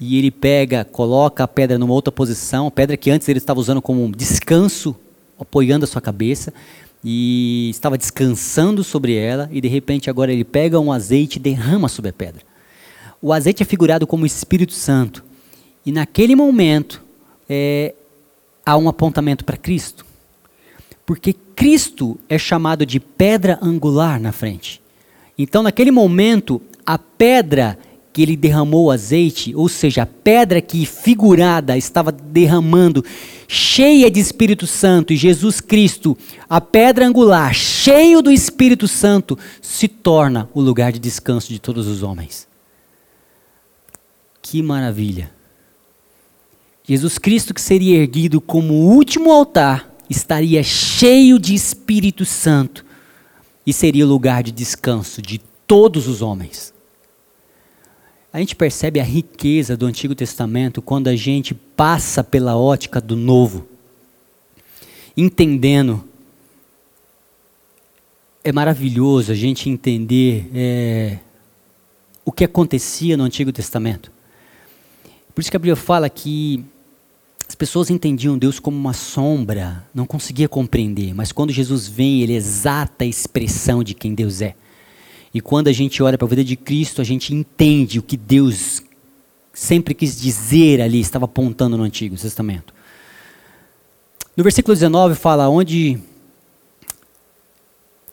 E 0.00 0.16
ele 0.16 0.30
pega, 0.30 0.84
coloca 0.84 1.44
a 1.44 1.48
pedra 1.48 1.78
numa 1.78 1.92
outra 1.92 2.12
posição, 2.12 2.70
pedra 2.70 2.96
que 2.96 3.10
antes 3.10 3.28
ele 3.28 3.38
estava 3.38 3.58
usando 3.58 3.82
como 3.82 4.04
um 4.04 4.10
descanso, 4.10 4.94
apoiando 5.38 5.84
a 5.84 5.88
sua 5.88 6.00
cabeça, 6.00 6.52
e 7.04 7.68
estava 7.70 7.98
descansando 7.98 8.84
sobre 8.84 9.14
ela, 9.14 9.48
e 9.52 9.60
de 9.60 9.68
repente 9.68 10.08
agora 10.08 10.32
ele 10.32 10.44
pega 10.44 10.78
um 10.78 10.92
azeite 10.92 11.36
e 11.36 11.42
derrama 11.42 11.88
sobre 11.88 12.10
a 12.10 12.12
pedra. 12.12 12.42
O 13.20 13.32
azeite 13.32 13.62
é 13.62 13.66
figurado 13.66 14.06
como 14.06 14.26
Espírito 14.26 14.72
Santo, 14.72 15.24
e 15.84 15.90
naquele 15.90 16.36
momento 16.36 17.02
é, 17.48 17.94
há 18.64 18.76
um 18.76 18.88
apontamento 18.88 19.44
para 19.44 19.56
Cristo, 19.56 20.06
porque 21.04 21.32
Cristo 21.32 22.18
é 22.28 22.38
chamado 22.38 22.86
de 22.86 23.00
pedra 23.00 23.58
angular 23.60 24.20
na 24.20 24.30
frente. 24.30 24.80
Então, 25.36 25.62
naquele 25.62 25.90
momento, 25.90 26.60
a 26.84 26.98
pedra 26.98 27.78
que 28.18 28.22
ele 28.22 28.36
derramou 28.36 28.90
azeite, 28.90 29.54
ou 29.54 29.68
seja, 29.68 30.02
a 30.02 30.06
pedra 30.06 30.60
que 30.60 30.84
figurada 30.84 31.78
estava 31.78 32.10
derramando, 32.10 33.04
cheia 33.46 34.10
de 34.10 34.18
Espírito 34.18 34.66
Santo, 34.66 35.12
e 35.12 35.16
Jesus 35.16 35.60
Cristo, 35.60 36.18
a 36.50 36.60
pedra 36.60 37.06
angular, 37.06 37.54
cheio 37.54 38.20
do 38.20 38.32
Espírito 38.32 38.88
Santo, 38.88 39.38
se 39.62 39.86
torna 39.86 40.50
o 40.52 40.60
lugar 40.60 40.90
de 40.90 40.98
descanso 40.98 41.48
de 41.52 41.60
todos 41.60 41.86
os 41.86 42.02
homens. 42.02 42.48
Que 44.42 44.60
maravilha! 44.62 45.30
Jesus 46.82 47.18
Cristo, 47.18 47.54
que 47.54 47.60
seria 47.60 47.98
erguido 47.98 48.40
como 48.40 48.74
o 48.74 48.96
último 48.96 49.30
altar, 49.30 49.94
estaria 50.10 50.60
cheio 50.64 51.38
de 51.38 51.54
Espírito 51.54 52.24
Santo 52.24 52.84
e 53.64 53.72
seria 53.72 54.04
o 54.04 54.08
lugar 54.08 54.42
de 54.42 54.50
descanso 54.50 55.22
de 55.22 55.38
todos 55.68 56.08
os 56.08 56.20
homens. 56.20 56.76
A 58.32 58.38
gente 58.38 58.54
percebe 58.54 59.00
a 59.00 59.04
riqueza 59.04 59.76
do 59.76 59.86
Antigo 59.86 60.14
Testamento 60.14 60.82
quando 60.82 61.08
a 61.08 61.16
gente 61.16 61.54
passa 61.54 62.22
pela 62.22 62.56
ótica 62.56 63.00
do 63.00 63.16
Novo, 63.16 63.66
entendendo. 65.16 66.04
É 68.44 68.52
maravilhoso 68.52 69.32
a 69.32 69.34
gente 69.34 69.68
entender 69.68 70.48
é, 70.54 71.18
o 72.24 72.30
que 72.30 72.44
acontecia 72.44 73.16
no 73.16 73.24
Antigo 73.24 73.50
Testamento. 73.50 74.12
Por 75.34 75.40
isso 75.40 75.50
que 75.50 75.56
a 75.56 75.60
Bíblia 75.60 75.76
fala 75.76 76.08
que 76.10 76.64
as 77.48 77.54
pessoas 77.54 77.88
entendiam 77.88 78.36
Deus 78.36 78.60
como 78.60 78.76
uma 78.76 78.92
sombra, 78.92 79.86
não 79.94 80.04
conseguia 80.04 80.48
compreender, 80.48 81.14
mas 81.14 81.32
quando 81.32 81.50
Jesus 81.50 81.88
vem, 81.88 82.22
ele 82.22 82.34
é 82.34 82.36
exata 82.36 83.04
a 83.04 83.06
expressão 83.06 83.82
de 83.82 83.94
quem 83.94 84.14
Deus 84.14 84.42
é. 84.42 84.54
E 85.38 85.40
quando 85.40 85.68
a 85.68 85.72
gente 85.72 86.02
olha 86.02 86.18
para 86.18 86.26
a 86.26 86.28
vida 86.28 86.42
de 86.42 86.56
Cristo, 86.56 87.00
a 87.00 87.04
gente 87.04 87.32
entende 87.32 88.00
o 88.00 88.02
que 88.02 88.16
Deus 88.16 88.82
sempre 89.52 89.94
quis 89.94 90.20
dizer 90.20 90.80
ali, 90.80 90.98
estava 90.98 91.26
apontando 91.26 91.76
no 91.76 91.84
Antigo 91.84 92.16
Testamento. 92.16 92.74
No 94.36 94.42
versículo 94.42 94.74
19 94.74 95.14
fala 95.14 95.48
onde 95.48 95.96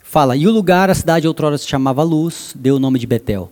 fala, 0.03 0.37
e 0.37 0.45
o 0.45 0.51
lugar, 0.51 0.91
a 0.91 0.93
cidade 0.93 1.27
outrora 1.27 1.57
se 1.57 1.67
chamava 1.67 2.03
Luz, 2.03 2.53
deu 2.55 2.75
o 2.75 2.79
nome 2.79 2.99
de 2.99 3.07
Betel. 3.07 3.51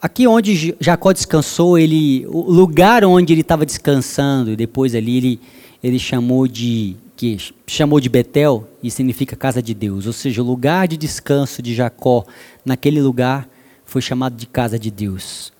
Aqui 0.00 0.26
onde 0.26 0.74
Jacó 0.80 1.12
descansou, 1.12 1.78
ele, 1.78 2.26
o 2.26 2.50
lugar 2.50 3.04
onde 3.04 3.32
ele 3.32 3.42
estava 3.42 3.64
descansando, 3.64 4.50
e 4.50 4.56
depois 4.56 4.96
ali 4.96 5.16
ele, 5.18 5.40
ele 5.80 5.98
chamou 6.00 6.48
de 6.48 6.96
que 7.22 7.38
chamou 7.68 8.00
de 8.00 8.08
Betel 8.08 8.68
e 8.82 8.90
significa 8.90 9.36
casa 9.36 9.62
de 9.62 9.72
Deus, 9.72 10.08
ou 10.08 10.12
seja, 10.12 10.42
o 10.42 10.44
lugar 10.44 10.88
de 10.88 10.96
descanso 10.96 11.62
de 11.62 11.72
Jacó 11.72 12.26
naquele 12.64 13.00
lugar 13.00 13.48
foi 13.84 14.02
chamado 14.02 14.34
de 14.34 14.44
casa 14.44 14.76
de 14.76 14.90
Deus. 14.90 15.52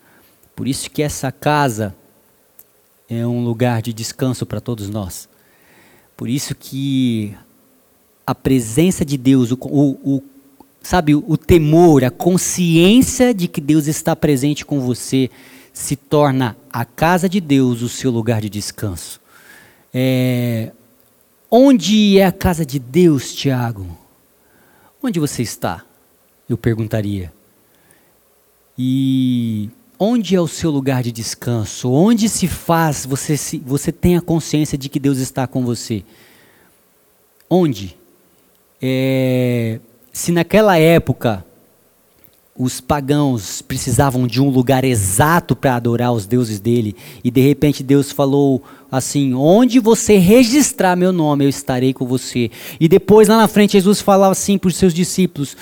Por 0.56 0.66
isso 0.66 0.90
que 0.90 1.04
essa 1.04 1.30
casa 1.30 1.94
é 3.08 3.24
um 3.24 3.44
lugar 3.44 3.80
de 3.80 3.92
descanso 3.92 4.44
para 4.44 4.60
todos 4.60 4.90
nós. 4.90 5.28
Por 6.16 6.28
isso 6.28 6.52
que 6.52 7.32
a 8.26 8.34
presença 8.34 9.04
de 9.04 9.16
Deus, 9.16 9.52
o, 9.52 9.58
o, 9.60 10.16
o 10.16 10.22
sabe, 10.82 11.14
o 11.14 11.36
temor, 11.36 12.02
a 12.02 12.10
consciência 12.10 13.32
de 13.32 13.46
que 13.46 13.60
Deus 13.60 13.86
está 13.86 14.16
presente 14.16 14.66
com 14.66 14.80
você, 14.80 15.30
se 15.72 15.94
torna 15.94 16.56
a 16.72 16.84
casa 16.84 17.28
de 17.28 17.40
Deus 17.40 17.82
o 17.82 17.88
seu 17.88 18.10
lugar 18.10 18.40
de 18.40 18.50
descanso. 18.50 19.20
É, 19.94 20.72
onde 21.54 22.18
é 22.18 22.24
a 22.24 22.32
casa 22.32 22.64
de 22.64 22.78
Deus, 22.78 23.34
Tiago? 23.34 23.86
Onde 25.02 25.20
você 25.20 25.42
está? 25.42 25.84
Eu 26.48 26.56
perguntaria. 26.56 27.30
E 28.78 29.68
onde 29.98 30.34
é 30.34 30.40
o 30.40 30.48
seu 30.48 30.70
lugar 30.70 31.02
de 31.02 31.12
descanso? 31.12 31.92
Onde 31.92 32.26
se 32.30 32.48
faz, 32.48 33.04
você, 33.04 33.36
se, 33.36 33.58
você 33.58 33.92
tem 33.92 34.16
a 34.16 34.22
consciência 34.22 34.78
de 34.78 34.88
que 34.88 34.98
Deus 34.98 35.18
está 35.18 35.46
com 35.46 35.62
você? 35.62 36.02
Onde? 37.50 37.98
É, 38.80 39.78
se 40.10 40.32
naquela 40.32 40.78
época 40.78 41.44
os 42.56 42.80
pagãos 42.80 43.62
precisavam 43.62 44.26
de 44.26 44.40
um 44.40 44.50
lugar 44.50 44.84
exato 44.84 45.56
para 45.56 45.74
adorar 45.74 46.12
os 46.12 46.26
deuses 46.26 46.60
dele, 46.60 46.94
e 47.24 47.30
de 47.30 47.40
repente 47.40 47.82
Deus 47.82 48.12
falou 48.12 48.62
assim: 48.90 49.32
Onde 49.34 49.78
você 49.78 50.18
registrar 50.18 50.94
meu 50.94 51.12
nome, 51.12 51.44
eu 51.44 51.48
estarei 51.48 51.94
com 51.94 52.06
você. 52.06 52.50
E 52.78 52.88
depois 52.88 53.28
lá 53.28 53.38
na 53.38 53.48
frente 53.48 53.72
Jesus 53.72 54.00
falava 54.00 54.32
assim 54.32 54.58
para 54.58 54.68
os 54.68 54.76
seus 54.76 54.92
discípulos: 54.92 55.56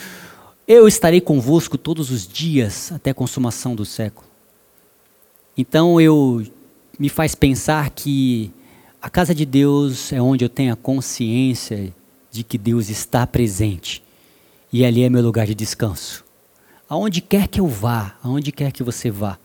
Eu 0.67 0.89
estarei 0.89 1.21
convosco 1.21 1.79
todos 1.79 2.11
os 2.11 2.27
dias 2.27 2.91
até 2.93 3.11
a 3.11 3.15
consumação 3.15 3.75
do 3.75 3.85
século. 3.85 4.27
Então 5.57 6.01
eu 6.01 6.45
me 6.99 7.09
faz 7.09 7.35
pensar 7.35 7.91
que 7.91 8.51
a 9.01 9.09
casa 9.09 9.35
de 9.35 9.47
Deus 9.47 10.13
é 10.13 10.21
onde 10.21 10.45
eu 10.45 10.49
tenho 10.49 10.73
a 10.73 10.77
consciência 10.77 11.95
de 12.31 12.43
que 12.43 12.59
Deus 12.59 12.91
está 12.91 13.27
presente 13.27 14.03
e 14.73 14.85
ali 14.85 15.03
é 15.03 15.09
meu 15.09 15.23
lugar 15.23 15.47
de 15.47 15.55
descanso. 15.55 16.30
Aonde 16.91 17.21
quer 17.21 17.47
que 17.47 17.61
eu 17.61 17.69
vá, 17.69 18.17
aonde 18.21 18.51
quer 18.51 18.73
que 18.73 18.83
você 18.83 19.13
vá. 19.13 19.39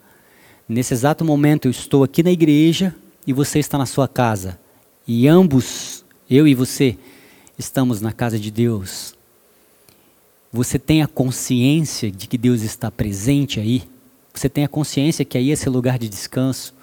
Nesse 0.68 0.96
exato 0.96 1.24
momento 1.24 1.68
eu 1.68 1.72
estou 1.72 2.04
aqui 2.04 2.24
na 2.24 2.32
igreja 2.32 2.96
e 3.28 3.32
você 3.32 3.60
está 3.60 3.78
na 3.78 3.86
sua 3.86 4.08
casa. 4.08 4.60
E 5.08 5.28
ambos, 5.28 6.04
eu 6.28 6.48
e 6.48 6.56
você, 6.56 6.98
estamos 7.56 8.02
na 8.02 8.12
casa 8.12 8.40
de 8.40 8.50
Deus. 8.50 9.14
Você 10.52 10.80
tem 10.80 11.04
a 11.04 11.08
consciência 11.08 12.10
de 12.10 12.26
que 12.26 12.36
Deus 12.36 12.64
está 12.64 12.90
presente 12.90 13.60
aí? 13.60 13.84
Você 14.34 14.50
tem 14.50 14.64
a 14.64 14.68
consciência 14.68 15.24
que 15.24 15.38
aí 15.38 15.52
é 15.52 15.56
seu 15.56 15.72
lugar 15.72 16.00
de 16.00 16.10
descanso? 16.10 16.74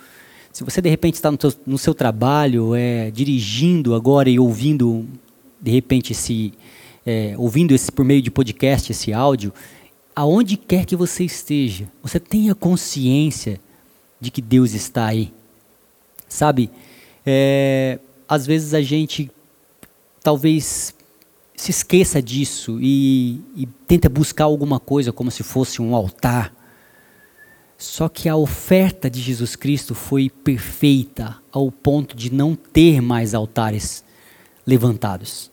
Se 0.52 0.62
você 0.62 0.80
de 0.80 0.88
repente 0.88 1.14
está 1.14 1.28
no, 1.28 1.36
teu, 1.36 1.52
no 1.66 1.76
seu 1.76 1.92
trabalho, 1.92 2.76
é, 2.76 3.10
dirigindo 3.10 3.96
agora 3.96 4.30
e 4.30 4.38
ouvindo 4.38 5.08
de 5.60 5.72
repente 5.72 6.12
esse 6.12 6.52
é, 7.04 7.34
ouvindo 7.36 7.74
esse 7.74 7.90
por 7.90 8.04
meio 8.04 8.22
de 8.22 8.30
podcast, 8.30 8.92
esse 8.92 9.12
áudio, 9.12 9.52
aonde 10.14 10.56
quer 10.56 10.84
que 10.84 10.96
você 10.96 11.24
esteja, 11.24 11.90
você 12.02 12.20
tenha 12.20 12.54
consciência 12.54 13.60
de 14.20 14.30
que 14.30 14.40
Deus 14.42 14.74
está 14.74 15.06
aí. 15.06 15.32
Sabe, 16.28 16.70
é, 17.24 17.98
às 18.28 18.46
vezes 18.46 18.74
a 18.74 18.80
gente 18.80 19.30
talvez 20.22 20.94
se 21.54 21.70
esqueça 21.70 22.20
disso 22.20 22.78
e, 22.80 23.40
e 23.54 23.66
tenta 23.86 24.08
buscar 24.08 24.44
alguma 24.44 24.80
coisa 24.80 25.12
como 25.12 25.30
se 25.30 25.42
fosse 25.42 25.80
um 25.80 25.94
altar. 25.94 26.52
Só 27.78 28.08
que 28.08 28.28
a 28.28 28.36
oferta 28.36 29.10
de 29.10 29.20
Jesus 29.20 29.54
Cristo 29.54 29.94
foi 29.94 30.30
perfeita 30.30 31.36
ao 31.52 31.70
ponto 31.70 32.16
de 32.16 32.32
não 32.32 32.56
ter 32.56 33.00
mais 33.00 33.34
altares 33.34 34.04
levantados. 34.66 35.51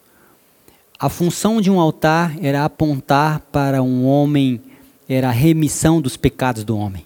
A 0.99 1.07
função 1.07 1.61
de 1.61 1.71
um 1.71 1.79
altar 1.79 2.35
era 2.43 2.65
apontar 2.65 3.39
para 3.53 3.81
um 3.81 4.05
homem, 4.05 4.61
era 5.07 5.29
a 5.29 5.31
remissão 5.31 6.01
dos 6.01 6.17
pecados 6.17 6.65
do 6.65 6.77
homem. 6.77 7.05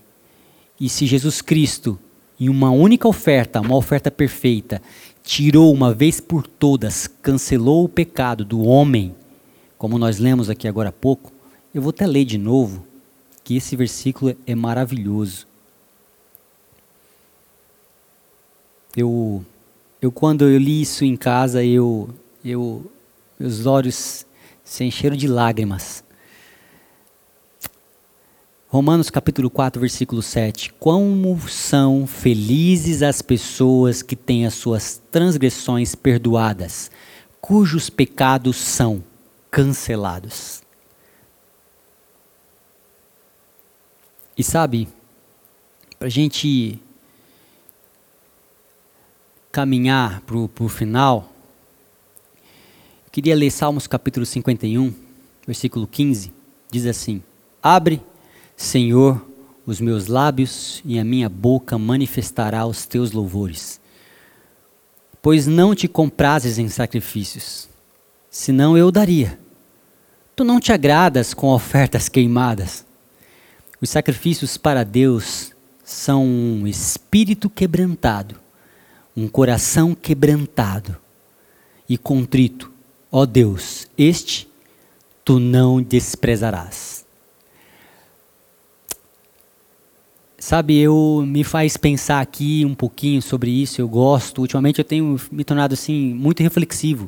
E 0.80 0.90
se 0.90 1.06
Jesus 1.06 1.44
Cristo, 1.44 2.00
em 2.40 2.50
uma 2.50 2.72
única 2.72 3.08
oferta, 3.08 3.62
uma 3.62 3.76
oferta 3.76 4.10
perfeita, 4.10 4.82
tirou 5.22 5.72
uma 5.72 5.94
vez 5.94 6.20
por 6.20 6.48
todas, 6.48 7.06
cancelou 7.06 7.86
o 7.86 7.90
pecado 7.90 8.44
do 8.44 8.64
homem, 8.64 9.14
como 9.78 10.00
nós 10.00 10.18
lemos 10.18 10.50
aqui 10.50 10.68
agora 10.68 10.90
há 10.90 10.92
pouco, 10.92 11.32
eu 11.72 11.80
vou 11.80 11.92
até 11.92 12.08
ler 12.08 12.26
de 12.26 12.40
novo, 12.40 12.84
que 13.44 13.56
esse 13.56 13.76
versículo 13.76 14.36
é 14.48 14.56
maravilhoso. 14.56 15.46
Eu, 18.98 19.46
eu 20.02 20.12
quando 20.12 20.50
eu 20.50 20.58
li 20.58 20.82
isso 20.82 21.06
em 21.06 21.16
casa, 21.16 21.64
eu, 21.64 22.10
eu 22.44 22.92
meus 23.44 23.66
olhos 23.66 24.26
se 24.64 24.86
encheram 24.86 25.18
de 25.18 25.28
lágrimas. 25.28 26.02
Romanos 28.70 29.10
capítulo 29.10 29.50
4, 29.50 29.82
versículo 29.82 30.22
7. 30.22 30.72
Como 30.80 31.38
são 31.50 32.08
felizes 32.08 33.04
as 33.04 33.22
pessoas 33.22 34.02
que 34.02 34.16
têm 34.16 34.46
as 34.46 34.54
suas 34.54 35.02
transgressões 35.12 35.94
perdoadas, 35.94 36.90
cujos 37.42 37.90
pecados 37.90 38.56
são 38.56 39.04
cancelados. 39.52 40.64
E 44.38 44.44
sabe, 44.44 44.88
para 46.00 46.08
a 46.08 46.10
gente 46.10 46.82
caminhar 49.52 50.22
para 50.22 50.38
o 50.38 50.70
final, 50.70 51.33
queria 53.14 53.36
ler 53.36 53.52
Salmos 53.52 53.86
capítulo 53.86 54.26
51, 54.26 54.92
versículo 55.46 55.86
15. 55.86 56.34
Diz 56.72 56.88
assim: 56.88 57.22
Abre, 57.62 58.02
Senhor, 58.58 59.24
os 59.68 59.80
meus 59.80 60.08
lábios 60.08 60.82
e 60.84 60.98
a 60.98 61.04
minha 61.04 61.30
boca 61.30 61.78
manifestará 61.78 62.66
os 62.66 62.88
teus 62.88 63.12
louvores. 63.12 63.80
Pois 65.22 65.46
não 65.46 65.76
te 65.76 65.88
comprases 65.88 66.58
em 66.58 66.68
sacrifícios, 66.68 67.70
senão 68.32 68.76
eu 68.76 68.92
daria. 68.92 69.40
Tu 70.36 70.44
não 70.44 70.60
te 70.60 70.74
agradas 70.74 71.36
com 71.36 71.50
ofertas 71.50 72.10
queimadas. 72.10 72.84
Os 73.80 73.92
sacrifícios 73.92 74.58
para 74.58 74.84
Deus 74.84 75.52
são 75.84 76.26
um 76.26 76.66
espírito 76.66 77.48
quebrantado, 77.48 78.40
um 79.16 79.28
coração 79.28 79.94
quebrantado 79.94 80.98
e 81.88 81.96
contrito. 81.96 82.73
Ó 83.16 83.28
Deus, 83.28 83.88
este 83.96 84.48
tu 85.24 85.40
não 85.40 85.80
desprezarás. 85.80 87.06
Sabe, 90.36 90.80
eu 90.80 91.24
me 91.24 91.44
faz 91.44 91.78
pensar 91.78 92.22
aqui 92.22 92.66
um 92.66 92.74
pouquinho 92.74 93.22
sobre 93.22 93.52
isso, 93.52 93.80
eu 93.80 93.88
gosto. 93.88 94.42
Ultimamente 94.42 94.80
eu 94.80 94.84
tenho 94.84 95.22
me 95.32 95.44
tornado 95.44 95.74
assim 95.74 96.12
muito 96.12 96.42
reflexivo. 96.42 97.08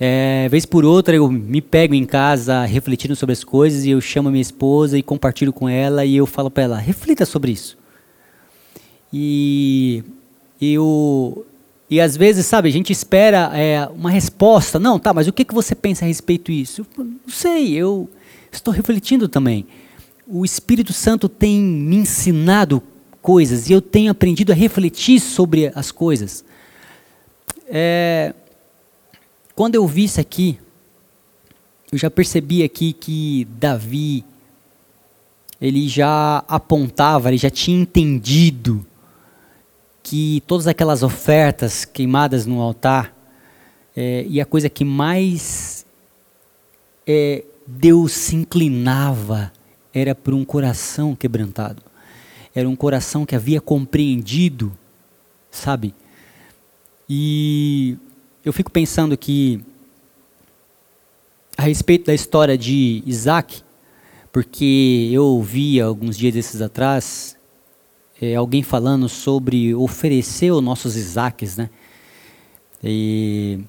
É, 0.00 0.48
vez 0.48 0.66
por 0.66 0.84
outra 0.84 1.14
eu 1.14 1.30
me 1.30 1.60
pego 1.60 1.94
em 1.94 2.04
casa 2.04 2.64
refletindo 2.64 3.14
sobre 3.14 3.32
as 3.32 3.44
coisas 3.44 3.84
e 3.84 3.90
eu 3.90 4.00
chamo 4.00 4.32
minha 4.32 4.42
esposa 4.42 4.98
e 4.98 5.02
compartilho 5.02 5.52
com 5.52 5.68
ela 5.68 6.04
e 6.04 6.16
eu 6.16 6.26
falo 6.26 6.50
para 6.50 6.64
ela, 6.64 6.76
reflita 6.76 7.24
sobre 7.24 7.52
isso. 7.52 7.78
E 9.12 10.02
eu 10.60 11.46
e 11.90 12.00
às 12.00 12.16
vezes, 12.16 12.46
sabe, 12.46 12.68
a 12.68 12.72
gente 12.72 12.92
espera 12.92 13.50
é, 13.52 13.84
uma 13.88 14.10
resposta. 14.10 14.78
Não, 14.78 14.96
tá, 14.96 15.12
mas 15.12 15.26
o 15.26 15.32
que, 15.32 15.44
que 15.44 15.52
você 15.52 15.74
pensa 15.74 16.04
a 16.04 16.08
respeito 16.08 16.52
disso? 16.52 16.86
Eu, 16.96 17.04
não 17.04 17.18
sei, 17.26 17.72
eu 17.74 18.08
estou 18.52 18.72
refletindo 18.72 19.28
também. 19.28 19.66
O 20.24 20.44
Espírito 20.44 20.92
Santo 20.92 21.28
tem 21.28 21.60
me 21.60 21.96
ensinado 21.96 22.80
coisas 23.20 23.68
e 23.68 23.72
eu 23.72 23.80
tenho 23.80 24.12
aprendido 24.12 24.52
a 24.52 24.54
refletir 24.54 25.18
sobre 25.18 25.72
as 25.74 25.90
coisas. 25.90 26.44
É, 27.66 28.34
quando 29.56 29.74
eu 29.74 29.84
vi 29.84 30.04
isso 30.04 30.20
aqui, 30.20 30.60
eu 31.90 31.98
já 31.98 32.08
percebi 32.08 32.62
aqui 32.62 32.92
que 32.92 33.48
Davi, 33.58 34.24
ele 35.60 35.88
já 35.88 36.44
apontava, 36.46 37.30
ele 37.30 37.36
já 37.36 37.50
tinha 37.50 37.80
entendido 37.80 38.86
que 40.10 40.42
todas 40.44 40.66
aquelas 40.66 41.04
ofertas 41.04 41.84
queimadas 41.84 42.44
no 42.44 42.60
altar, 42.60 43.16
é, 43.94 44.26
e 44.28 44.40
a 44.40 44.44
coisa 44.44 44.68
que 44.68 44.84
mais 44.84 45.86
é, 47.06 47.44
Deus 47.64 48.10
se 48.10 48.34
inclinava 48.34 49.52
era 49.94 50.12
por 50.12 50.34
um 50.34 50.44
coração 50.44 51.14
quebrantado. 51.14 51.80
Era 52.52 52.68
um 52.68 52.74
coração 52.74 53.24
que 53.24 53.36
havia 53.36 53.60
compreendido, 53.60 54.76
sabe? 55.48 55.94
E 57.08 57.96
eu 58.44 58.52
fico 58.52 58.68
pensando 58.72 59.16
que, 59.16 59.60
a 61.56 61.62
respeito 61.62 62.06
da 62.06 62.14
história 62.14 62.58
de 62.58 63.00
Isaac, 63.06 63.62
porque 64.32 65.08
eu 65.12 65.22
ouvi 65.22 65.80
alguns 65.80 66.18
dias 66.18 66.34
desses 66.34 66.60
atrás 66.60 67.38
é, 68.20 68.34
alguém 68.34 68.62
falando 68.62 69.08
sobre 69.08 69.74
oferecer 69.74 70.50
os 70.50 70.62
nossos 70.62 70.94
Isaques, 70.94 71.56
né? 71.56 71.70
E, 72.84 73.60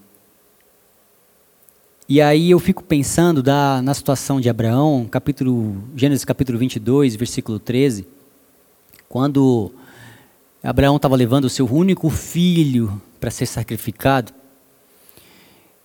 e 2.08 2.22
aí 2.22 2.52
eu 2.52 2.60
fico 2.60 2.84
pensando 2.84 3.42
da, 3.42 3.82
na 3.82 3.94
situação 3.94 4.42
de 4.42 4.50
Abraão, 4.50 5.08
capítulo, 5.10 5.82
Gênesis 5.96 6.26
capítulo 6.26 6.58
22, 6.60 7.16
versículo 7.16 7.60
13, 7.60 8.06
quando 9.08 9.72
Abraão 10.62 10.98
estava 10.98 11.16
levando 11.16 11.46
o 11.46 11.50
seu 11.50 11.66
único 11.66 12.10
filho 12.10 13.02
para 13.20 13.32
ser 13.32 13.46
sacrificado, 13.46 14.34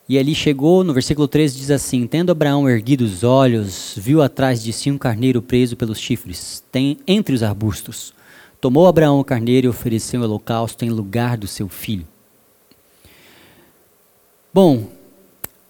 e 0.08 0.18
ali 0.18 0.36
chegou, 0.36 0.84
no 0.84 0.94
versículo 0.94 1.26
13 1.26 1.58
diz 1.58 1.70
assim: 1.70 2.06
Tendo 2.06 2.30
Abraão 2.30 2.68
erguido 2.68 3.04
os 3.04 3.24
olhos, 3.24 3.94
viu 3.96 4.22
atrás 4.22 4.62
de 4.62 4.72
si 4.72 4.88
um 4.88 4.96
carneiro 4.96 5.42
preso 5.42 5.76
pelos 5.76 5.98
chifres, 5.98 6.62
tem, 6.70 6.98
entre 7.08 7.34
os 7.34 7.42
arbustos. 7.42 8.15
Tomou 8.60 8.86
Abraão 8.86 9.20
o 9.20 9.24
carneiro 9.24 9.66
e 9.66 9.70
ofereceu 9.70 10.20
o 10.20 10.24
holocausto 10.24 10.84
em 10.84 10.90
lugar 10.90 11.36
do 11.36 11.46
seu 11.46 11.68
filho. 11.68 12.06
Bom, 14.52 14.88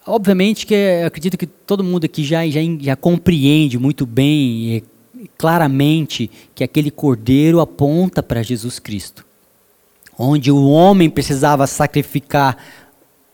obviamente 0.05 0.65
que 0.65 1.03
acredito 1.05 1.37
que 1.37 1.45
todo 1.45 1.83
mundo 1.83 2.05
aqui 2.05 2.23
já, 2.23 2.47
já, 2.47 2.61
já 2.79 2.95
compreende 2.95 3.77
muito 3.77 4.05
bem, 4.05 4.81
claramente, 5.37 6.31
que 6.55 6.63
aquele 6.63 6.89
cordeiro 6.89 7.59
aponta 7.59 8.23
para 8.23 8.41
Jesus 8.41 8.79
Cristo. 8.79 9.25
Onde 10.17 10.51
o 10.51 10.69
homem 10.69 11.09
precisava 11.09 11.67
sacrificar 11.67 12.57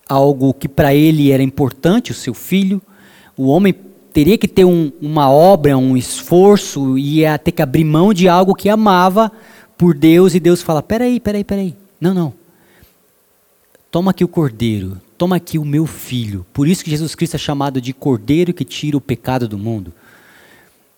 algo 0.09 0.53
que 0.53 0.67
para 0.67 0.93
ele 0.93 1.31
era 1.31 1.43
importante, 1.43 2.11
o 2.11 2.15
seu 2.15 2.33
filho, 2.33 2.81
o 3.37 3.47
homem 3.47 3.73
teria 4.13 4.37
que 4.37 4.47
ter 4.47 4.63
um, 4.63 4.91
uma 5.01 5.29
obra, 5.29 5.77
um 5.77 5.97
esforço, 5.97 6.97
e 6.97 7.19
ia 7.19 7.37
ter 7.37 7.51
que 7.51 7.61
abrir 7.61 7.83
mão 7.83 8.13
de 8.13 8.29
algo 8.29 8.53
que 8.53 8.69
amava 8.69 9.31
por 9.77 9.95
Deus, 9.95 10.35
e 10.35 10.39
Deus 10.39 10.61
fala: 10.61 10.83
peraí, 10.83 11.19
peraí, 11.19 11.43
peraí. 11.43 11.75
Não, 11.99 12.13
não. 12.13 12.33
Toma 13.89 14.11
aqui 14.11 14.23
o 14.23 14.27
cordeiro, 14.27 14.99
toma 15.17 15.35
aqui 15.35 15.57
o 15.57 15.65
meu 15.65 15.85
filho. 15.85 16.45
Por 16.53 16.67
isso 16.67 16.83
que 16.83 16.89
Jesus 16.89 17.15
Cristo 17.15 17.35
é 17.35 17.39
chamado 17.39 17.81
de 17.81 17.93
cordeiro 17.93 18.53
que 18.53 18.63
tira 18.63 18.97
o 18.97 19.01
pecado 19.01 19.47
do 19.47 19.57
mundo. 19.57 19.93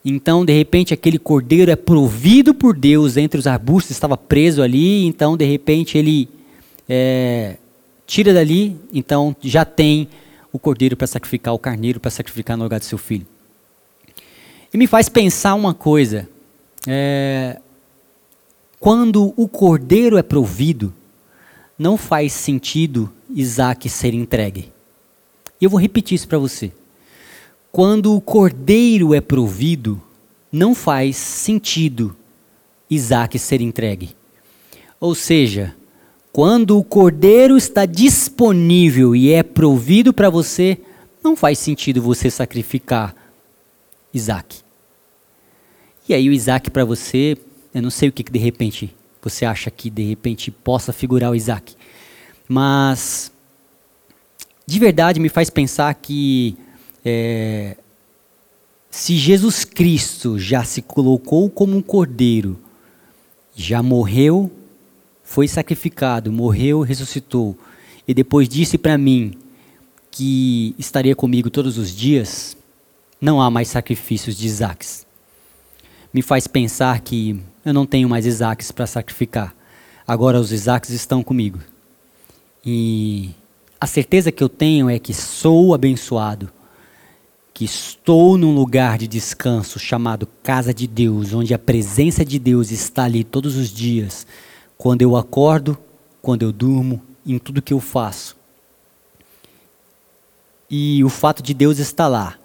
Então, 0.03 0.45
de 0.45 0.53
repente, 0.53 0.93
aquele 0.93 1.17
cordeiro 1.17 1.71
é 1.71 1.75
provido 1.75 2.53
por 2.53 2.77
Deus 2.77 3.17
entre 3.17 3.39
os 3.39 3.47
arbustos, 3.47 3.91
estava 3.91 4.15
preso 4.15 4.61
ali, 4.61 5.03
então, 5.05 5.35
de 5.35 5.45
repente, 5.45 5.97
ele 5.97 6.29
é, 6.87 7.57
tira 8.05 8.33
dali, 8.33 8.75
então 8.93 9.35
já 9.41 9.65
tem 9.65 10.07
o 10.55 10.59
cordeiro 10.59 10.95
para 10.95 11.05
sacrificar, 11.05 11.53
o 11.53 11.59
carneiro 11.59 11.99
para 11.99 12.09
sacrificar 12.09 12.55
no 12.55 12.63
lugar 12.63 12.79
do 12.79 12.85
seu 12.85 12.97
filho. 12.97 13.27
E 14.73 14.77
me 14.77 14.87
faz 14.87 15.09
pensar 15.09 15.53
uma 15.53 15.73
coisa. 15.73 16.29
É, 16.87 17.59
quando 18.79 19.33
o 19.35 19.49
cordeiro 19.49 20.17
é 20.17 20.23
provido, 20.23 20.93
não 21.77 21.97
faz 21.97 22.31
sentido 22.31 23.11
Isaac 23.29 23.89
ser 23.89 24.13
entregue. 24.13 24.71
E 25.59 25.65
eu 25.65 25.69
vou 25.69 25.79
repetir 25.79 26.15
isso 26.15 26.27
para 26.27 26.37
você. 26.37 26.71
Quando 27.69 28.15
o 28.15 28.21
cordeiro 28.21 29.13
é 29.13 29.19
provido, 29.19 30.01
não 30.49 30.73
faz 30.73 31.17
sentido 31.17 32.15
Isaac 32.89 33.37
ser 33.37 33.59
entregue. 33.59 34.15
Ou 35.01 35.13
seja, 35.13 35.75
quando 36.35 36.77
o 36.77 36.83
cordeiro 36.83 37.55
está 37.55 37.85
disponível 37.85 39.15
e 39.15 39.31
é 39.31 39.41
provido 39.41 40.13
para 40.13 40.29
você, 40.29 40.77
não 41.23 41.33
faz 41.33 41.57
sentido 41.57 42.01
você 42.01 42.29
sacrificar 42.29 43.15
Isaac. 44.13 44.57
E 46.09 46.13
aí 46.13 46.27
o 46.27 46.33
Isaac 46.33 46.69
para 46.69 46.83
você, 46.83 47.37
eu 47.73 47.81
não 47.81 47.89
sei 47.89 48.09
o 48.09 48.11
que, 48.11 48.21
que 48.21 48.33
de 48.33 48.37
repente 48.37 48.93
você 49.21 49.45
acha 49.45 49.71
que 49.71 49.89
de 49.89 50.03
repente 50.03 50.51
possa 50.51 50.91
figurar 50.91 51.31
o 51.31 51.35
Isaac. 51.35 51.73
Mas 52.49 53.31
de 54.67 54.77
verdade 54.77 55.21
me 55.21 55.29
faz 55.29 55.49
pensar 55.49 55.93
que 55.93 56.57
é, 57.05 57.77
se 58.91 59.15
Jesus 59.15 59.63
Cristo 59.63 60.37
já 60.37 60.65
se 60.65 60.81
colocou 60.81 61.49
como 61.49 61.77
um 61.77 61.81
cordeiro, 61.81 62.59
já 63.55 63.81
morreu 63.81 64.51
foi 65.35 65.49
sacrificado, 65.49 66.31
morreu, 66.31 66.79
ressuscitou, 66.79 67.57
e 68.07 68.13
depois 68.13 68.47
disse 68.47 68.77
para 68.77 68.97
mim 68.97 69.33
que 70.09 70.73
estaria 70.79 71.13
comigo 71.13 71.49
todos 71.49 71.77
os 71.77 71.93
dias, 71.93 72.55
não 73.19 73.41
há 73.41 73.51
mais 73.51 73.67
sacrifícios 73.67 74.37
de 74.37 74.47
Isaques. 74.47 75.05
Me 76.13 76.21
faz 76.21 76.47
pensar 76.47 77.01
que 77.01 77.37
eu 77.65 77.73
não 77.73 77.85
tenho 77.85 78.07
mais 78.07 78.25
Isaques 78.25 78.71
para 78.71 78.87
sacrificar. 78.87 79.53
Agora 80.07 80.39
os 80.39 80.53
Isaques 80.53 80.91
estão 80.91 81.21
comigo. 81.21 81.59
E 82.65 83.31
a 83.77 83.87
certeza 83.87 84.31
que 84.31 84.41
eu 84.41 84.47
tenho 84.47 84.89
é 84.89 84.97
que 84.99 85.13
sou 85.13 85.73
abençoado, 85.73 86.49
que 87.53 87.65
estou 87.65 88.37
num 88.37 88.55
lugar 88.55 88.97
de 88.97 89.05
descanso 89.05 89.79
chamado 89.79 90.29
casa 90.41 90.73
de 90.73 90.87
Deus, 90.87 91.33
onde 91.33 91.53
a 91.53 91.59
presença 91.59 92.23
de 92.23 92.39
Deus 92.39 92.71
está 92.71 93.03
ali 93.03 93.25
todos 93.25 93.57
os 93.57 93.69
dias 93.69 94.25
quando 94.77 95.01
eu 95.01 95.15
acordo, 95.15 95.77
quando 96.21 96.43
eu 96.43 96.51
durmo, 96.51 97.01
em 97.25 97.39
tudo 97.39 97.61
que 97.61 97.73
eu 97.73 97.79
faço. 97.79 98.35
E 100.69 101.03
o 101.03 101.09
fato 101.09 101.41
de 101.41 101.53
Deus 101.53 101.79
estar 101.79 102.07
lá, 102.07 102.37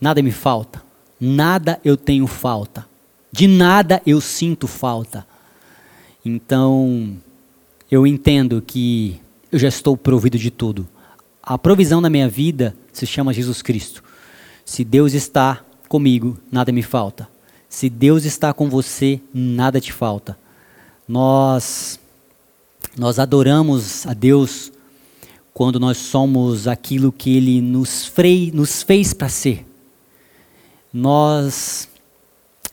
nada 0.00 0.22
me 0.22 0.30
falta, 0.30 0.82
nada 1.20 1.80
eu 1.84 1.96
tenho 1.96 2.26
falta, 2.26 2.86
de 3.32 3.46
nada 3.46 4.02
eu 4.06 4.20
sinto 4.20 4.66
falta. 4.66 5.26
Então, 6.24 7.16
eu 7.90 8.06
entendo 8.06 8.60
que 8.60 9.20
eu 9.50 9.58
já 9.58 9.68
estou 9.68 9.96
provido 9.96 10.38
de 10.38 10.50
tudo. 10.50 10.86
A 11.42 11.56
provisão 11.56 12.00
na 12.00 12.10
minha 12.10 12.28
vida 12.28 12.76
se 12.92 13.06
chama 13.06 13.32
Jesus 13.32 13.62
Cristo. 13.62 14.02
Se 14.64 14.84
Deus 14.84 15.14
está 15.14 15.64
comigo, 15.88 16.36
nada 16.50 16.72
me 16.72 16.82
falta. 16.82 17.28
Se 17.68 17.88
Deus 17.88 18.24
está 18.24 18.52
com 18.52 18.68
você, 18.68 19.20
nada 19.32 19.80
te 19.80 19.92
falta. 19.92 20.36
Nós 21.08 22.00
nós 22.96 23.18
adoramos 23.18 24.06
a 24.06 24.14
Deus 24.14 24.72
quando 25.52 25.78
nós 25.78 25.98
somos 25.98 26.66
aquilo 26.66 27.12
que 27.12 27.36
Ele 27.36 27.60
nos, 27.60 28.06
frei, 28.06 28.50
nos 28.54 28.82
fez 28.82 29.12
para 29.12 29.28
ser. 29.28 29.66
Nós 30.92 31.88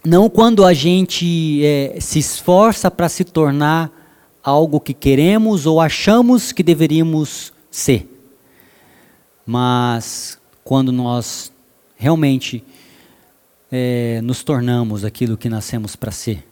não 0.04 0.30
quando 0.30 0.66
a 0.66 0.74
gente 0.74 1.64
é, 1.66 1.98
se 2.00 2.20
esforça 2.20 2.90
para 2.90 3.10
se 3.10 3.24
tornar 3.24 3.92
algo 4.44 4.80
que 4.80 4.94
queremos 4.94 5.66
ou 5.66 5.80
achamos 5.80 6.52
que 6.52 6.64
deveríamos 6.64 7.54
ser, 7.72 8.10
mas 9.46 10.38
quando 10.64 10.92
nós 10.92 11.52
realmente 11.96 12.64
é, 13.72 14.20
nos 14.22 14.44
tornamos 14.44 15.06
aquilo 15.06 15.38
que 15.38 15.48
nascemos 15.48 15.96
para 15.96 16.12
ser, 16.12 16.46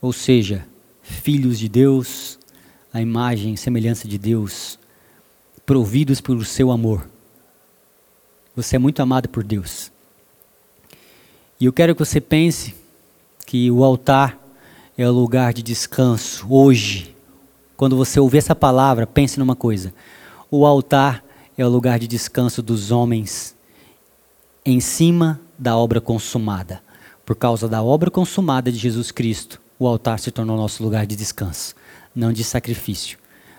ou 0.00 0.12
seja, 0.12 0.64
filhos 1.06 1.58
de 1.58 1.68
Deus, 1.68 2.38
a 2.92 3.00
imagem 3.00 3.54
e 3.54 3.56
semelhança 3.56 4.08
de 4.08 4.18
Deus, 4.18 4.78
providos 5.64 6.20
pelo 6.20 6.44
seu 6.44 6.70
amor. 6.70 7.08
Você 8.54 8.76
é 8.76 8.78
muito 8.78 9.00
amado 9.00 9.28
por 9.28 9.44
Deus. 9.44 9.92
E 11.60 11.64
eu 11.64 11.72
quero 11.72 11.94
que 11.94 12.04
você 12.04 12.20
pense 12.20 12.74
que 13.46 13.70
o 13.70 13.84
altar 13.84 14.38
é 14.98 15.08
o 15.08 15.12
lugar 15.12 15.52
de 15.52 15.62
descanso 15.62 16.46
hoje. 16.50 17.14
Quando 17.76 17.96
você 17.96 18.18
ouvir 18.18 18.38
essa 18.38 18.54
palavra, 18.54 19.06
pense 19.06 19.38
numa 19.38 19.54
coisa: 19.54 19.94
o 20.50 20.66
altar 20.66 21.24
é 21.56 21.64
o 21.64 21.68
lugar 21.68 21.98
de 21.98 22.08
descanso 22.08 22.62
dos 22.62 22.90
homens 22.90 23.54
em 24.64 24.80
cima 24.80 25.40
da 25.58 25.76
obra 25.76 26.00
consumada. 26.00 26.82
Por 27.24 27.36
causa 27.36 27.68
da 27.68 27.82
obra 27.82 28.10
consumada 28.10 28.70
de 28.70 28.78
Jesus 28.78 29.10
Cristo, 29.10 29.60
o 29.78 29.86
altar 29.86 30.18
se 30.18 30.30
tornou 30.30 30.56
nosso 30.56 30.82
lugar 30.82 31.06
de 31.06 31.16
descanso, 31.16 31.74
não 32.14 32.32
de 32.32 32.42
sacrifício. 32.42 33.18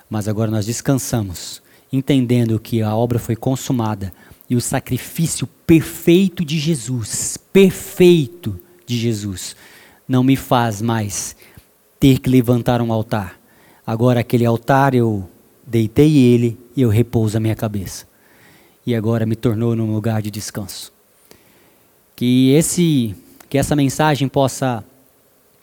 Mas 0.09 0.27
agora 0.27 0.49
nós 0.49 0.65
descansamos, 0.65 1.61
entendendo 1.91 2.59
que 2.59 2.81
a 2.81 2.95
obra 2.95 3.19
foi 3.19 3.35
consumada 3.35 4.11
e 4.49 4.55
o 4.55 4.61
sacrifício 4.61 5.47
perfeito 5.65 6.43
de 6.45 6.57
Jesus, 6.57 7.37
perfeito 7.51 8.59
de 8.85 8.97
Jesus, 8.97 9.55
não 10.07 10.23
me 10.23 10.35
faz 10.35 10.81
mais 10.81 11.35
ter 11.99 12.19
que 12.19 12.29
levantar 12.29 12.81
um 12.81 12.93
altar. 12.93 13.37
Agora 13.85 14.21
aquele 14.21 14.45
altar 14.45 14.93
eu 14.95 15.29
deitei 15.65 16.17
ele 16.17 16.57
e 16.75 16.81
eu 16.81 16.89
repouso 16.89 17.37
a 17.37 17.39
minha 17.39 17.55
cabeça. 17.55 18.07
E 18.85 18.95
agora 18.95 19.25
me 19.25 19.35
tornou 19.35 19.75
num 19.75 19.93
lugar 19.93 20.21
de 20.21 20.31
descanso. 20.31 20.93
Que 22.15 22.51
esse 22.51 23.15
que 23.49 23.57
essa 23.57 23.75
mensagem 23.75 24.27
possa 24.27 24.83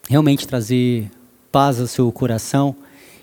realmente 0.09 0.47
trazer 0.47 1.11
paz 1.51 1.81
ao 1.81 1.87
seu 1.87 2.11
coração, 2.13 2.75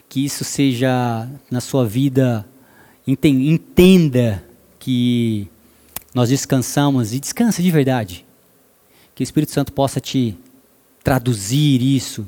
que 0.07 0.25
isso 0.25 0.43
seja 0.43 1.27
na 1.49 1.61
sua 1.61 1.85
vida 1.85 2.45
entenda 3.05 4.43
que 4.79 5.47
nós 6.13 6.29
descansamos 6.29 7.13
e 7.13 7.19
descansa 7.19 7.61
de 7.61 7.71
verdade. 7.71 8.25
Que 9.15 9.21
o 9.21 9.25
Espírito 9.25 9.51
Santo 9.51 9.71
possa 9.71 9.99
te 9.99 10.37
traduzir 11.03 11.81
isso 11.81 12.27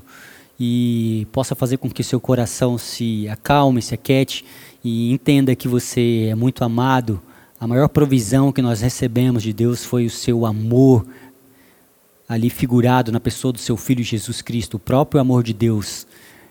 e 0.59 1.27
possa 1.31 1.55
fazer 1.55 1.77
com 1.77 1.89
que 1.89 2.03
seu 2.03 2.19
coração 2.19 2.77
se 2.77 3.27
acalme, 3.29 3.81
se 3.81 3.93
aquete 3.93 4.45
e 4.83 5.11
entenda 5.11 5.55
que 5.55 5.67
você 5.67 6.27
é 6.31 6.35
muito 6.35 6.63
amado. 6.63 7.21
A 7.59 7.67
maior 7.67 7.87
provisão 7.87 8.51
que 8.51 8.61
nós 8.61 8.81
recebemos 8.81 9.43
de 9.43 9.53
Deus 9.53 9.85
foi 9.85 10.05
o 10.05 10.09
seu 10.09 10.45
amor 10.45 11.05
ali 12.27 12.49
figurado 12.49 13.11
na 13.11 13.19
pessoa 13.19 13.51
do 13.51 13.59
seu 13.59 13.77
filho 13.77 14.03
Jesus 14.03 14.41
Cristo, 14.41 14.75
o 14.75 14.79
próprio 14.79 15.21
amor 15.21 15.43
de 15.43 15.53
Deus. 15.53 16.07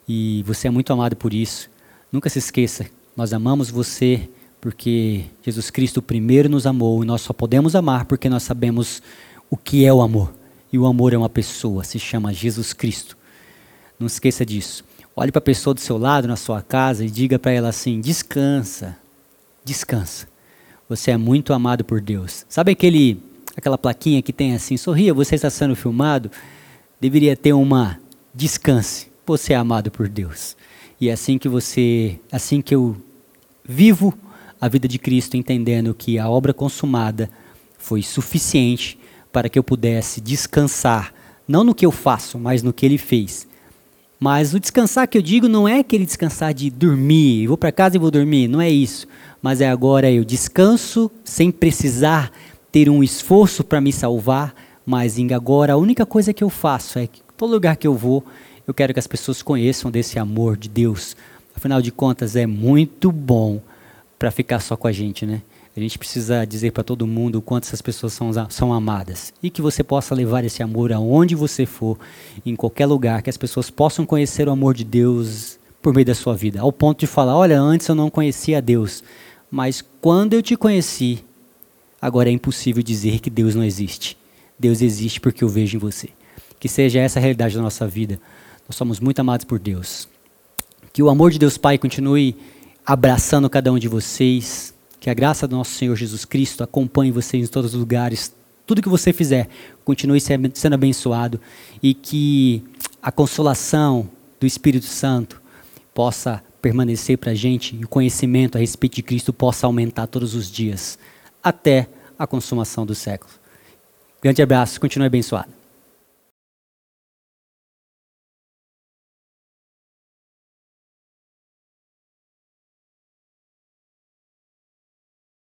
E 0.09 0.43
você 0.47 0.69
é 0.69 0.71
muito 0.71 0.93
amado 0.93 1.17
por 1.17 1.33
isso. 1.33 1.71
Nunca 2.11 2.29
se 2.29 2.39
esqueça, 2.39 2.87
nós 3.17 3.33
amamos 3.33 3.71
você 3.71 4.29
porque 4.61 5.25
Jesus 5.43 5.71
Cristo 5.71 6.01
primeiro 6.01 6.49
nos 6.49 6.67
amou 6.67 7.03
e 7.03 7.07
nós 7.07 7.23
só 7.23 7.33
podemos 7.33 7.75
amar 7.75 8.05
porque 8.05 8.29
nós 8.29 8.45
sabemos 8.45 9.03
o 9.51 9.57
que 9.57 9.85
é 9.85 9.93
o 9.93 10.01
amor. 10.01 10.33
E 10.73 10.79
o 10.79 10.87
amor 10.87 11.13
é 11.13 11.19
uma 11.19 11.29
pessoa, 11.29 11.85
se 11.85 11.99
chama 11.99 12.33
Jesus 12.33 12.73
Cristo. 12.73 13.17
Não 13.99 14.07
esqueça 14.07 14.47
disso. 14.47 14.85
Olhe 15.15 15.31
para 15.31 15.41
a 15.41 15.43
pessoa 15.43 15.75
do 15.75 15.81
seu 15.81 15.99
lado, 15.99 16.27
na 16.27 16.37
sua 16.37 16.63
casa, 16.63 17.05
e 17.05 17.11
diga 17.11 17.39
para 17.39 17.53
ela 17.53 17.69
assim: 17.69 18.01
descansa, 18.01 18.97
descansa. 19.65 20.27
Você 20.89 21.11
é 21.11 21.17
muito 21.17 21.53
amado 21.53 21.85
por 21.85 22.01
Deus. 22.01 22.47
Sabe 22.49 22.73
aquele, 22.73 23.23
aquela 23.57 23.79
plaquinha 23.79 24.23
que 24.23 24.33
tem 24.33 24.55
assim: 24.55 24.77
sorria, 24.77 25.15
você 25.15 25.35
está 25.35 25.51
sendo 25.51 25.77
filmado? 25.77 26.31
Deveria 27.01 27.37
ter 27.37 27.53
uma 27.53 27.99
descanse. 28.35 29.11
Você 29.27 29.53
é 29.53 29.57
amado 29.57 29.91
por 29.91 30.09
Deus. 30.09 30.57
E 31.01 31.09
é 31.09 31.13
assim 31.13 31.39
que 31.39 31.49
você, 31.49 32.19
assim 32.31 32.61
que 32.61 32.75
eu 32.75 32.97
vivo 33.65 34.17
a 34.61 34.69
vida 34.69 34.87
de 34.87 34.99
Cristo 34.99 35.37
entendendo 35.37 35.95
que 35.95 36.19
a 36.19 36.29
obra 36.29 36.55
consumada 36.55 37.29
foi 37.77 38.03
suficiente 38.03 38.99
para 39.33 39.49
que 39.49 39.59
eu 39.59 39.65
pudesse 39.65 40.21
descansar, 40.21 41.13
não 41.49 41.65
no 41.65 41.75
que 41.75 41.85
eu 41.85 41.91
faço, 41.91 42.39
mas 42.39 42.63
no 42.63 42.73
que 42.73 42.87
ele 42.87 42.99
fez. 42.99 43.49
Mas 44.21 44.55
o 44.55 44.61
descansar 44.61 45.09
que 45.09 45.19
eu 45.19 45.23
digo 45.23 45.49
não 45.49 45.67
é 45.67 45.81
aquele 45.81 46.07
descansar 46.07 46.55
de 46.55 46.71
dormir, 46.71 47.49
vou 47.49 47.57
para 47.57 47.73
casa 47.73 47.97
e 47.97 47.99
vou 47.99 48.09
dormir, 48.09 48.47
não 48.47 48.61
é 48.61 48.71
isso. 48.71 49.09
Mas 49.43 49.61
é 49.61 49.69
agora 49.69 50.09
eu 50.09 50.25
descanso 50.25 51.11
sem 51.25 51.51
precisar 51.51 52.31
ter 52.73 52.89
um 52.89 53.03
esforço 53.05 53.63
para 53.63 53.81
me 53.81 53.93
salvar, 53.93 54.55
mas 54.85 55.17
agora 55.33 55.75
a 55.75 55.77
única 55.77 56.07
coisa 56.07 56.33
que 56.33 56.43
eu 56.43 56.49
faço 56.49 56.99
é 56.99 57.07
que 57.07 57.21
todo 57.37 57.53
lugar 57.53 57.77
que 57.77 57.87
eu 57.87 57.95
vou, 57.95 58.25
eu 58.67 58.73
quero 58.73 58.95
que 58.95 58.99
as 58.99 59.07
pessoas 59.07 59.43
conheçam 59.43 59.91
desse 59.91 60.19
amor 60.19 60.57
de 60.57 60.71
Deus. 60.71 61.15
Afinal 61.55 61.83
de 61.83 61.93
contas, 61.93 62.35
é 62.35 62.47
muito 62.47 63.13
bom 63.13 63.61
para 64.19 64.31
ficar 64.31 64.61
só 64.61 64.75
com 64.75 64.89
a 64.89 64.93
gente, 64.93 65.27
né? 65.27 65.43
A 65.77 65.81
gente 65.81 65.99
precisa 65.99 66.45
dizer 66.45 66.73
para 66.73 66.83
todo 66.83 67.07
mundo 67.07 67.37
o 67.37 67.43
quanto 67.43 67.65
essas 67.65 67.81
pessoas 67.81 68.13
são, 68.13 68.31
são 68.51 68.73
amadas. 68.73 69.33
E 69.43 69.49
que 69.49 69.63
você 69.63 69.83
possa 69.83 70.15
levar 70.15 70.45
esse 70.45 70.63
amor 70.63 70.93
aonde 70.93 71.35
você 71.35 71.65
for, 71.65 71.99
em 72.45 72.55
qualquer 72.55 72.87
lugar, 72.87 73.23
que 73.23 73.31
as 73.31 73.39
pessoas 73.39 73.71
possam 73.71 74.05
conhecer 74.05 74.49
o 74.49 74.53
amor 74.53 74.75
de 74.75 74.85
Deus 74.85 75.59
por 75.81 75.95
meio 75.95 76.07
da 76.07 76.15
sua 76.15 76.35
vida. 76.35 76.61
Ao 76.61 76.71
ponto 76.71 77.01
de 77.01 77.07
falar: 77.07 77.37
olha, 77.37 77.61
antes 77.61 77.89
eu 77.89 77.95
não 77.95 78.11
conhecia 78.11 78.61
Deus, 78.61 79.03
mas 79.51 79.83
quando 80.01 80.35
eu 80.35 80.43
te 80.43 80.57
conheci, 80.57 81.25
agora 82.03 82.29
é 82.29 82.33
impossível 82.33 82.83
dizer 82.83 83.21
que 83.21 83.31
Deus 83.31 83.55
não 83.55 83.63
existe. 83.63 84.19
Deus 84.59 84.83
existe 84.83 85.21
porque 85.21 85.45
eu 85.45 85.49
vejo 85.49 85.77
em 85.77 85.79
você. 85.81 86.09
Que 86.59 86.69
seja 86.69 86.99
essa 86.99 87.21
a 87.21 87.23
realidade 87.23 87.55
da 87.55 87.63
nossa 87.63 87.87
vida. 87.87 88.21
Nós 88.69 88.77
somos 88.77 88.99
muito 88.99 89.21
amados 89.21 89.45
por 89.45 89.61
Deus. 89.61 90.09
Que 90.93 91.03
o 91.03 91.09
amor 91.09 91.31
de 91.31 91.39
Deus 91.39 91.57
Pai 91.57 91.79
continue 91.79 92.37
abraçando 92.85 93.49
cada 93.49 93.73
um 93.73 93.79
de 93.79 93.87
vocês. 93.87 94.75
Que 94.99 95.09
a 95.09 95.15
graça 95.15 95.47
do 95.47 95.57
nosso 95.57 95.73
Senhor 95.75 95.95
Jesus 95.95 96.25
Cristo 96.25 96.65
acompanhe 96.65 97.13
vocês 97.13 97.49
em 97.49 97.51
todos 97.51 97.73
os 97.73 97.81
lugares. 97.81 98.35
Tudo 98.67 98.83
que 98.83 98.89
você 98.89 99.13
fizer, 99.13 99.49
continue 99.85 100.21
sendo 100.21 100.75
abençoado. 100.75 101.41
E 101.81 101.95
que 101.95 102.65
a 103.01 103.13
consolação 103.13 104.09
do 104.41 104.47
Espírito 104.47 104.87
Santo 104.87 105.41
possa 105.95 106.43
permanecer 106.61 107.19
para 107.19 107.33
a 107.33 107.35
gente 107.35 107.77
e 107.77 107.85
o 107.85 107.89
conhecimento 107.89 108.57
a 108.57 108.61
respeito 108.61 108.95
de 108.95 109.03
Cristo 109.03 109.33
possa 109.33 109.67
aumentar 109.67 110.07
todos 110.07 110.35
os 110.35 110.51
dias, 110.51 110.97
até 111.43 111.89
a 112.19 112.27
consumação 112.27 112.87
do 112.87 112.95
século. 112.95 113.33
Grande 114.23 114.43
abraço, 114.43 114.81
continue 114.81 115.07
abençoado. 115.07 115.62